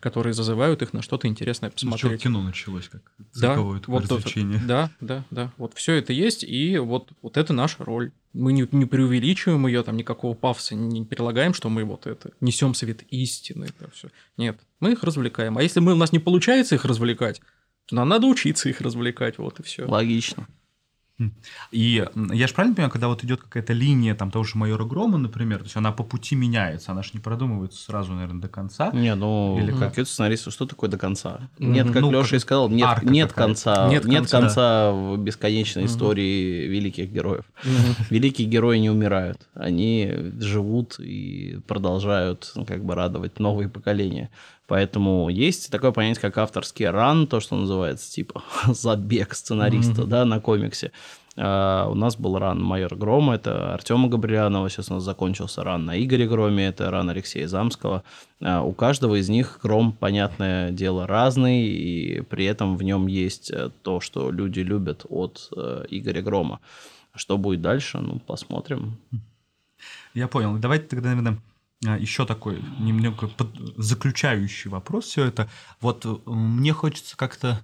[0.00, 2.22] которые зазывают их на что-то интересное чего посмотреть.
[2.22, 3.02] кино началось, как
[3.38, 4.60] Да, вот то- развлечение.
[4.66, 5.52] да, да, да.
[5.58, 8.12] Вот все это есть, и вот, вот это наша роль.
[8.32, 12.74] Мы не, не преувеличиваем ее, там никакого пафоса не прилагаем, что мы вот это несем
[12.74, 13.66] свет истины.
[13.66, 14.08] Это все.
[14.36, 15.56] Нет, мы их развлекаем.
[15.58, 17.40] А если мы, у нас не получается их развлекать,
[17.86, 19.86] то нам надо учиться их развлекать, вот и все.
[19.86, 20.48] Логично.
[21.70, 25.16] И я же правильно понимаю, когда вот идет какая-то линия там того же майора Грома,
[25.16, 28.90] например, то есть она по пути меняется, она же не продумывается сразу, наверное, до конца.
[28.92, 29.90] Не, ну, Или как?
[29.90, 31.48] какие сценаристы, что такое до конца?
[31.58, 35.84] Нет, как Ну, Леша и сказал, нет, нет конца, Нет нет, конца, конца, в бесконечной
[35.84, 35.92] Мгм.
[35.92, 37.44] истории великих героев.
[37.62, 37.94] Мгм.
[38.10, 44.30] Великие герои не умирают, они живут и продолжают ну, как бы радовать новые поколения.
[44.66, 50.08] Поэтому есть такое понятие, как авторский ран, то, что называется, типа забег сценариста, Мгм.
[50.10, 50.90] да, на комиксе.
[51.36, 55.84] А, у нас был ран Майор Грома, это Артема Габрианова, сейчас у нас закончился ран
[55.84, 58.04] на Игоре Громе, это ран Алексея Замского.
[58.40, 63.50] А, у каждого из них Гром, понятное дело, разный, и при этом в нем есть
[63.50, 66.60] э, то, что люди любят от э, Игоря Грома.
[67.16, 68.96] Что будет дальше, ну, посмотрим.
[70.14, 70.56] Я понял.
[70.58, 71.38] Давайте тогда, наверное,
[71.98, 75.48] еще такой немного под- заключающий вопрос все это.
[75.80, 77.60] Вот э, мне хочется как-то,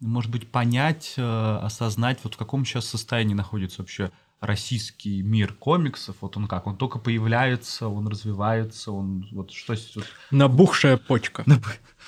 [0.00, 4.10] может быть, понять, э, осознать, вот в каком сейчас состоянии находится вообще
[4.40, 6.16] российский мир комиксов.
[6.22, 6.66] Вот он как?
[6.66, 11.44] Он только появляется, он развивается, он вот что с- вот- Набухшая почка.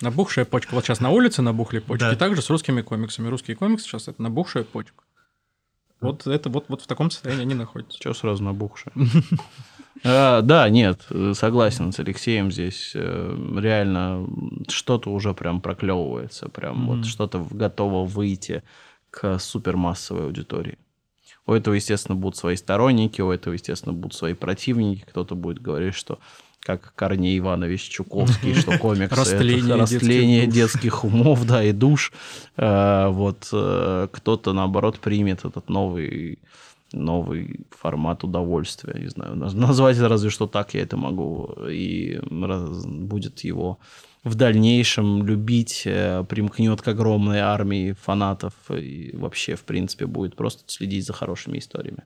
[0.00, 0.74] Набухшая почка.
[0.74, 2.00] Вот сейчас на улице набухли почки.
[2.04, 2.12] Да.
[2.12, 3.28] И также с русскими комиксами.
[3.28, 5.04] Русские комиксы сейчас это набухшая почка.
[6.00, 7.96] Вот это вот, вот в таком состоянии они находятся.
[8.00, 8.92] Чего сразу набухшие?
[10.04, 12.92] А, Да, нет, согласен с Алексеем здесь.
[12.94, 14.26] э, Реально
[14.68, 16.86] что-то уже прям проклевывается, прям Мгм.
[16.96, 18.62] вот что-то готово выйти
[19.10, 20.78] к супермассовой аудитории.
[21.46, 25.04] У этого, естественно, будут свои сторонники, у этого, естественно, будут свои противники.
[25.08, 26.18] Кто-то будет говорить, что
[26.60, 28.78] как Корней Иванович Чуковский, что
[29.10, 32.12] Растление это растление детских умов, да, и душ.
[32.56, 36.38] Э, Вот э, кто-то, наоборот, примет этот новый
[36.92, 43.40] новый формат удовольствия, не знаю, наз- назвать разве что так я это могу, и будет
[43.40, 43.78] его
[44.24, 50.62] в дальнейшем любить, э, примкнет к огромной армии фанатов и вообще, в принципе, будет просто
[50.66, 52.04] следить за хорошими историями.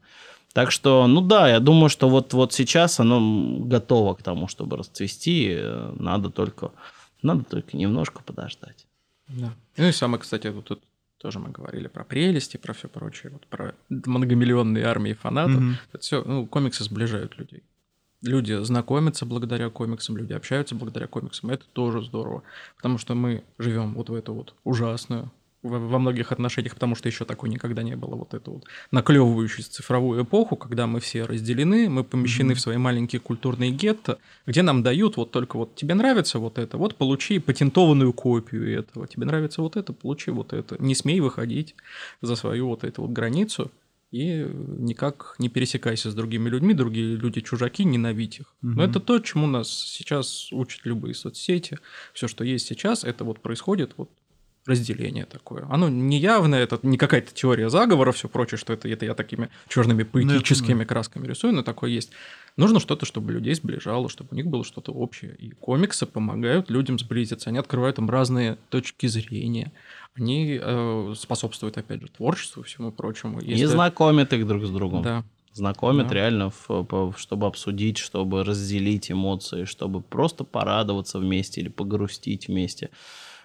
[0.54, 4.78] Так что, ну да, я думаю, что вот, вот сейчас оно готово к тому, чтобы
[4.78, 6.72] расцвести, э, надо только,
[7.22, 8.86] надо только немножко подождать.
[9.28, 9.52] Да.
[9.76, 10.82] Ну и самое, кстати, вот тут
[11.18, 15.60] тоже мы говорили про прелести, про все прочее, вот про многомиллионные армии фанатов.
[15.60, 15.76] Мгм.
[15.92, 17.62] Это все, ну, комиксы сближают людей.
[18.22, 21.50] Люди знакомятся благодаря комиксам, люди общаются благодаря комиксам.
[21.50, 22.42] Это тоже здорово.
[22.76, 25.30] Потому что мы живем вот в эту вот ужасную
[25.68, 30.24] во, многих отношениях, потому что еще такой никогда не было вот эту вот наклевывающуюся цифровую
[30.24, 35.16] эпоху, когда мы все разделены, мы помещены в свои маленькие культурные гетто, где нам дают
[35.16, 39.76] вот только вот тебе нравится вот это, вот получи патентованную копию этого, тебе нравится вот
[39.76, 40.76] это, получи вот это.
[40.82, 41.74] Не смей выходить
[42.22, 43.70] за свою вот эту вот границу
[44.12, 44.46] и
[44.78, 48.54] никак не пересекайся с другими людьми, другие люди чужаки, ненавидь их.
[48.62, 48.90] Но Мгм.
[48.90, 51.78] это то, чему нас сейчас учат любые соцсети.
[52.12, 54.08] Все, что есть сейчас, это вот происходит вот
[54.66, 55.66] разделение такое.
[55.70, 59.48] Оно не явное, это не какая-то теория заговора, все прочее, что это, это я такими
[59.68, 62.10] черными поэтическими красками рисую, но такое есть.
[62.56, 65.34] Нужно что-то, чтобы людей сближало, чтобы у них было что-то общее.
[65.38, 67.50] И комиксы помогают людям сблизиться.
[67.50, 69.72] Они открывают им разные точки зрения.
[70.14, 73.40] Они э, способствуют, опять же, творчеству и всему прочему.
[73.40, 75.02] И Если- знакомят их друг с другом.
[75.02, 75.24] Да.
[75.52, 76.14] знакомят Да.
[76.14, 82.90] реально, в- чтобы обсудить, чтобы разделить эмоции, чтобы просто порадоваться вместе или погрустить вместе.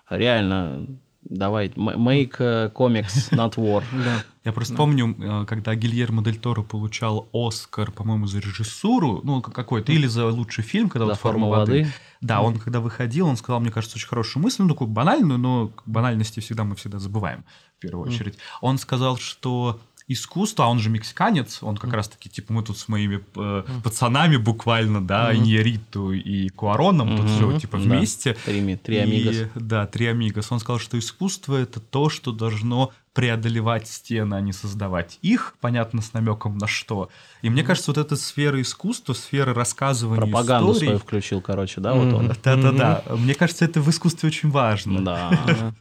[0.09, 0.87] Реально,
[1.23, 3.83] давай, make э, comics, not war.
[4.05, 4.23] Да.
[4.43, 4.77] Я просто Да.
[4.77, 10.25] помню, э, когда Гильермо Дель Торо получал Оскар, по-моему, за режиссуру, ну, какой-то, или за
[10.27, 11.71] лучший фильм, когда вот «Форма воды».
[11.83, 11.93] воды.
[12.21, 15.71] Да, он когда выходил, он сказал, мне кажется, очень хорошую мысль, ну, такую банальную, но
[15.85, 17.43] банальности всегда мы всегда забываем,
[17.77, 18.37] в первую очередь.
[18.61, 19.79] Он сказал, что
[20.13, 21.95] искусство, а он же мексиканец, он как Мгм.
[21.95, 25.43] раз-таки, типа, мы тут с моими э, пацанами буквально, да, Мгм.
[25.43, 27.35] Иньяриту и Куароном, тут Мгм.
[27.35, 27.83] все, типа, Да.
[27.83, 28.35] вместе.
[28.45, 29.35] Три, три И, амигос.
[29.55, 30.51] Да, три амигос.
[30.51, 36.01] Он сказал, что искусство это то, что должно преодолевать стены, а не создавать их, понятно,
[36.01, 37.09] с намеком на что.
[37.41, 40.87] И мне кажется, вот эта сфера искусства, сфера рассказывания Пропаганду историй...
[40.87, 42.27] свою включил, короче, да, вот он.
[42.41, 43.03] Да-да-да.
[43.17, 45.03] Мне кажется, это в искусстве очень важно.
[45.03, 45.39] Да.
[45.45, 45.73] Да.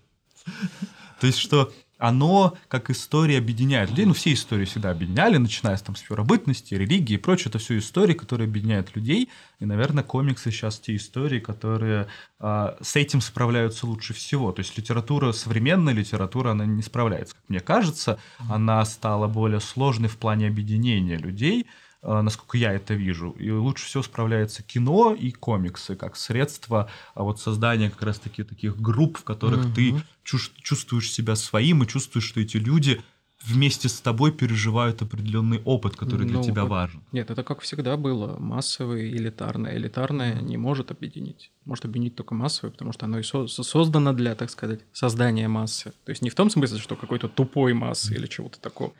[1.20, 1.70] То есть, что
[2.00, 4.06] оно как история объединяет людей.
[4.06, 7.50] Ну, все истории всегда объединяли, начиная с там с первобытности, религии и прочее.
[7.50, 9.28] Это все истории, которые объединяют людей.
[9.60, 12.08] И, наверное, комиксы сейчас те истории, которые
[12.40, 14.50] э, с этим справляются лучше всего.
[14.52, 18.18] То есть литература, современная литература, она не справляется, как мне кажется.
[18.48, 21.66] Она стала более сложной в плане объединения людей
[22.02, 23.30] насколько я это вижу.
[23.32, 28.80] И лучше всего справляется кино и комиксы как средство а вот создания как раз-таки таких
[28.80, 29.74] групп, в которых Мгм.
[29.74, 29.94] ты
[30.24, 33.02] чувс- чувствуешь себя своим и чувствуешь, что эти люди
[33.42, 36.70] вместе с тобой переживают определенный опыт, который для Ну, тебя вот.
[36.70, 37.02] важен.
[37.12, 38.36] Нет, это как всегда было.
[38.38, 39.76] Массовое и элитарное.
[39.76, 41.50] Элитарное не может объединить.
[41.64, 45.92] Может объединить только массовое, потому что оно и со- создано для, так сказать, создания массы.
[46.04, 48.92] То есть не в том смысле, что какой-то тупой массы или чего-то такого.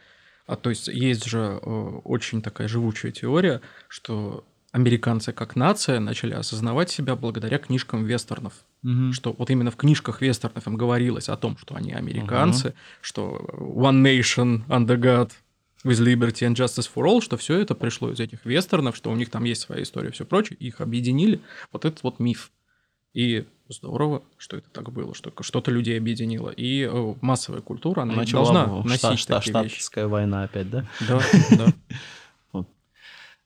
[0.51, 1.71] А то есть есть же э,
[2.03, 8.55] очень такая живучая теория, что американцы как нация начали осознавать себя благодаря книжкам вестернов.
[9.13, 14.03] Что вот именно в книжках вестернов им говорилось о том, что они американцы, что One
[14.03, 15.31] Nation Under God
[15.85, 19.15] with Liberty and Justice for All, что все это пришло из этих вестернов, что у
[19.15, 21.41] них там есть своя история и все прочее, их объединили.
[21.71, 22.51] Вот этот вот миф.
[23.15, 26.51] И здорово, что это так было, что что-то людей объединило.
[26.51, 29.75] И э, массовая культура, она Начала должна бы носить шта- шта- такие вещи.
[29.77, 30.85] штатская война опять, да?
[31.09, 31.21] Да,
[32.53, 32.65] да.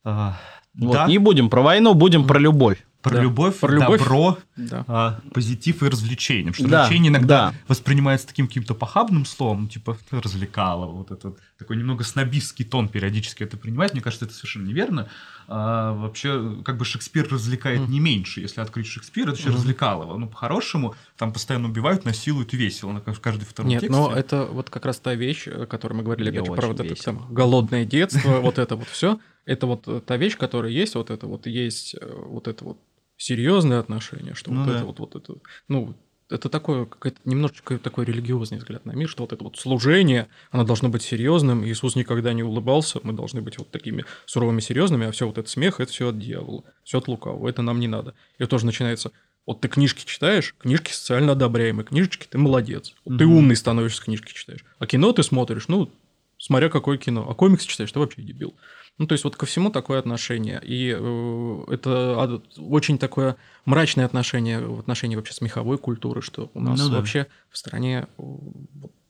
[0.06, 0.38] А,
[0.74, 2.84] Вот, да, не будем про войну, будем про любовь.
[3.04, 3.22] Про да.
[3.22, 4.00] любовь, Про любовь.
[4.00, 4.84] добро, да.
[4.88, 6.52] а, позитив и развлечение.
[6.52, 7.54] Потому что Да, развлечение иногда да.
[7.68, 13.42] воспринимается таким каким-то похабным словом, типа развлекало, вот это вот такой немного снобистский тон периодически
[13.42, 13.92] это принимает.
[13.92, 15.10] Мне кажется, это совершенно неверно.
[15.48, 18.40] А, вообще, как бы Шекспир развлекает не меньше.
[18.40, 20.16] Если открыть Шекспир, это еще развлекалово.
[20.16, 24.00] Ну, по-хорошему, там постоянно убивают, насилуют и весело на каждый втором Нет, тексте.
[24.00, 26.80] но это вот как раз та вещь, о которой мы говорили, опять же, про вот
[26.80, 29.18] это там голодное детство, вот это вот все.
[29.44, 32.78] Это вот э, та вещь, которая есть, вот это вот есть, э, вот это вот
[33.16, 34.76] серьезное отношение, что Ну вот да.
[34.76, 35.34] это вот, вот это,
[35.68, 35.94] ну,
[36.30, 40.64] это такое, какое-то немножечко такой религиозный взгляд на мир, что вот это вот служение, оно
[40.64, 41.64] должно быть серьезным.
[41.66, 45.48] Иисус никогда не улыбался, мы должны быть вот такими суровыми, серьезными, а все вот это
[45.48, 48.14] смех, это все от дьявола, все от лукавого, это нам не надо.
[48.38, 49.12] И тоже начинается,
[49.46, 52.94] вот ты книжки читаешь, книжки социально одобряемые, книжечки, ты молодец.
[53.04, 53.36] Вот ты Мгм.
[53.36, 54.64] умный становишься, книжки читаешь.
[54.78, 55.92] А кино ты смотришь, ну,
[56.38, 57.26] смотря какое кино.
[57.28, 58.54] А комиксы читаешь, ты вообще дебил.
[58.98, 60.60] Ну, то есть вот ко всему такое отношение.
[60.64, 66.78] И э, это очень такое мрачное отношение в отношении вообще смеховой культуры, что у нас
[66.78, 66.96] Ну да.
[66.98, 68.22] вообще в стране э,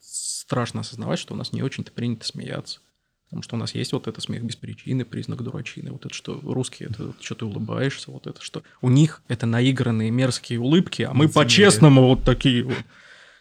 [0.01, 2.81] страшно осознавать, что у нас не очень-то принято смеяться.
[3.27, 5.91] Потому что у нас есть вот это смех без причины, признак дурачины.
[5.91, 8.63] Вот это что русские, это что ты улыбаешься, вот это что...
[8.81, 12.77] У них это наигранные мерзкие улыбки, а мы по-честному вот такие вот.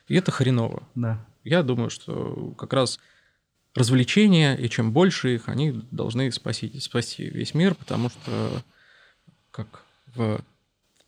[0.08, 0.84] И это хреново.
[0.96, 1.26] Да.
[1.44, 3.00] Я думаю, что как раз
[3.76, 8.64] развлечения, и чем больше их, они должны спасти, спасти весь мир, потому что,
[9.52, 9.84] как
[10.16, 10.42] в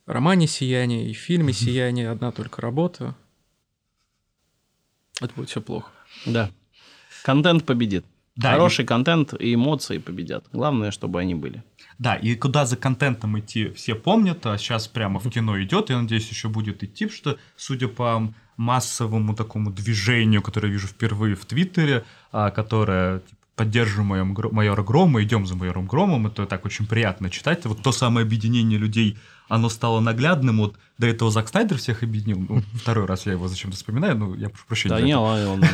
[0.06, 3.14] романе «Сияние» и в фильме «Сияние» одна только работа,
[5.20, 5.90] это будет все плохо.
[6.26, 6.50] Да.
[7.22, 8.04] Контент победит.
[8.36, 10.44] Да, Хороший контент и эмоции победят.
[10.52, 11.64] Главное, чтобы они были.
[11.98, 15.98] Да, и куда за контентом идти все помнят, а сейчас прямо в кино идет, я
[15.98, 21.34] надеюсь, еще будет идти, потому что, судя по массовому такому движению, которое я вижу впервые
[21.34, 26.86] в Твиттере, а, которое типа, поддерживаем майора Грома, идем за майором Громом, это так очень
[26.86, 27.64] приятно читать.
[27.64, 29.18] Вот то самое объединение людей,
[29.48, 30.58] оно стало наглядным.
[30.58, 32.44] Вот до этого Зак Снайдер всех объединил.
[32.46, 34.94] Ну, второй раз я его зачем-то вспоминаю, ну, я прошу прощения.
[34.94, 35.64] Да не, он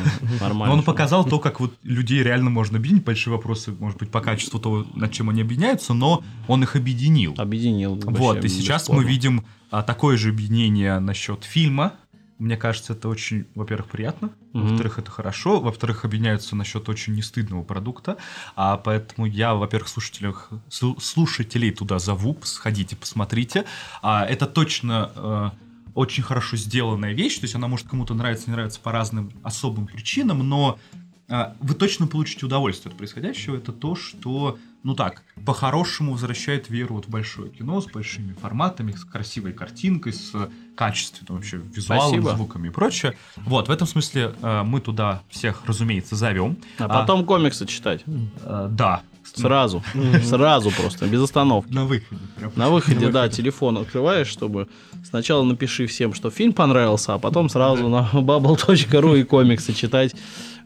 [0.41, 0.67] нормально.
[0.67, 3.05] Но он показал то, как вот людей реально можно объединить.
[3.05, 7.35] Большие вопросы, может быть, по качеству того, над чем они объединяются, но он их объединил.
[7.37, 7.97] Объединил.
[8.05, 9.03] Вот, и сейчас бесспорно.
[9.03, 11.95] мы видим а, такое же объединение насчет фильма.
[12.43, 14.67] Мне кажется, это очень, во-первых, приятно, Мгм.
[14.67, 18.17] во-вторых, это хорошо, во-вторых, объединяются насчет очень нестыдного продукта,
[18.57, 23.65] а поэтому я, во-первых, слушателях, слу- слушателей туда зову, сходите, посмотрите.
[24.03, 25.51] А, это точно э,
[25.95, 29.87] очень хорошо сделанная вещь, то есть она может кому-то нравиться, не нравится по разным особым
[29.87, 30.81] причинам, но
[31.29, 33.57] а, вы точно получите удовольствие от происходящего.
[33.57, 38.93] Это то, что, ну так, по-хорошему возвращает веру вот в большое кино с большими форматами,
[38.93, 40.33] с красивой картинкой, с
[40.77, 42.35] качественным вообще визуалом, Спасибо.
[42.35, 43.17] звуками и прочее.
[43.37, 46.57] Вот, в этом смысле э, мы туда всех, разумеется, зовем.
[46.79, 48.03] А потом комиксы читать.
[48.07, 49.03] э, да.
[49.35, 49.83] Сразу.
[50.25, 51.73] Сразу просто, без остановки.
[51.73, 52.21] На выходе.
[52.37, 52.53] прям.
[52.57, 54.69] На выходе, да, телефон открываешь, чтобы
[55.05, 60.15] сначала напиши всем, что фильм понравился, а потом сразу на bubble.ru и комиксы читать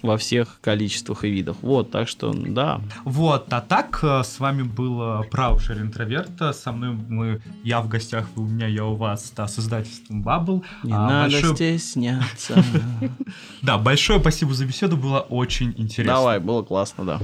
[0.02, 1.56] во всех количествах и видах.
[1.62, 2.80] Вот, так что, да.
[3.04, 6.52] Вот, а так э, с вами был Праушер Интроверта.
[6.52, 10.22] Со мной мы, я в гостях, вы у меня, я у вас, да, с издательством
[10.22, 10.62] Bubble.
[10.82, 12.62] Не А, надо большое- стесняться.
[13.62, 16.14] Да, большое спасибо за беседу, было очень интересно.
[16.14, 17.20] Давай, было классно, да.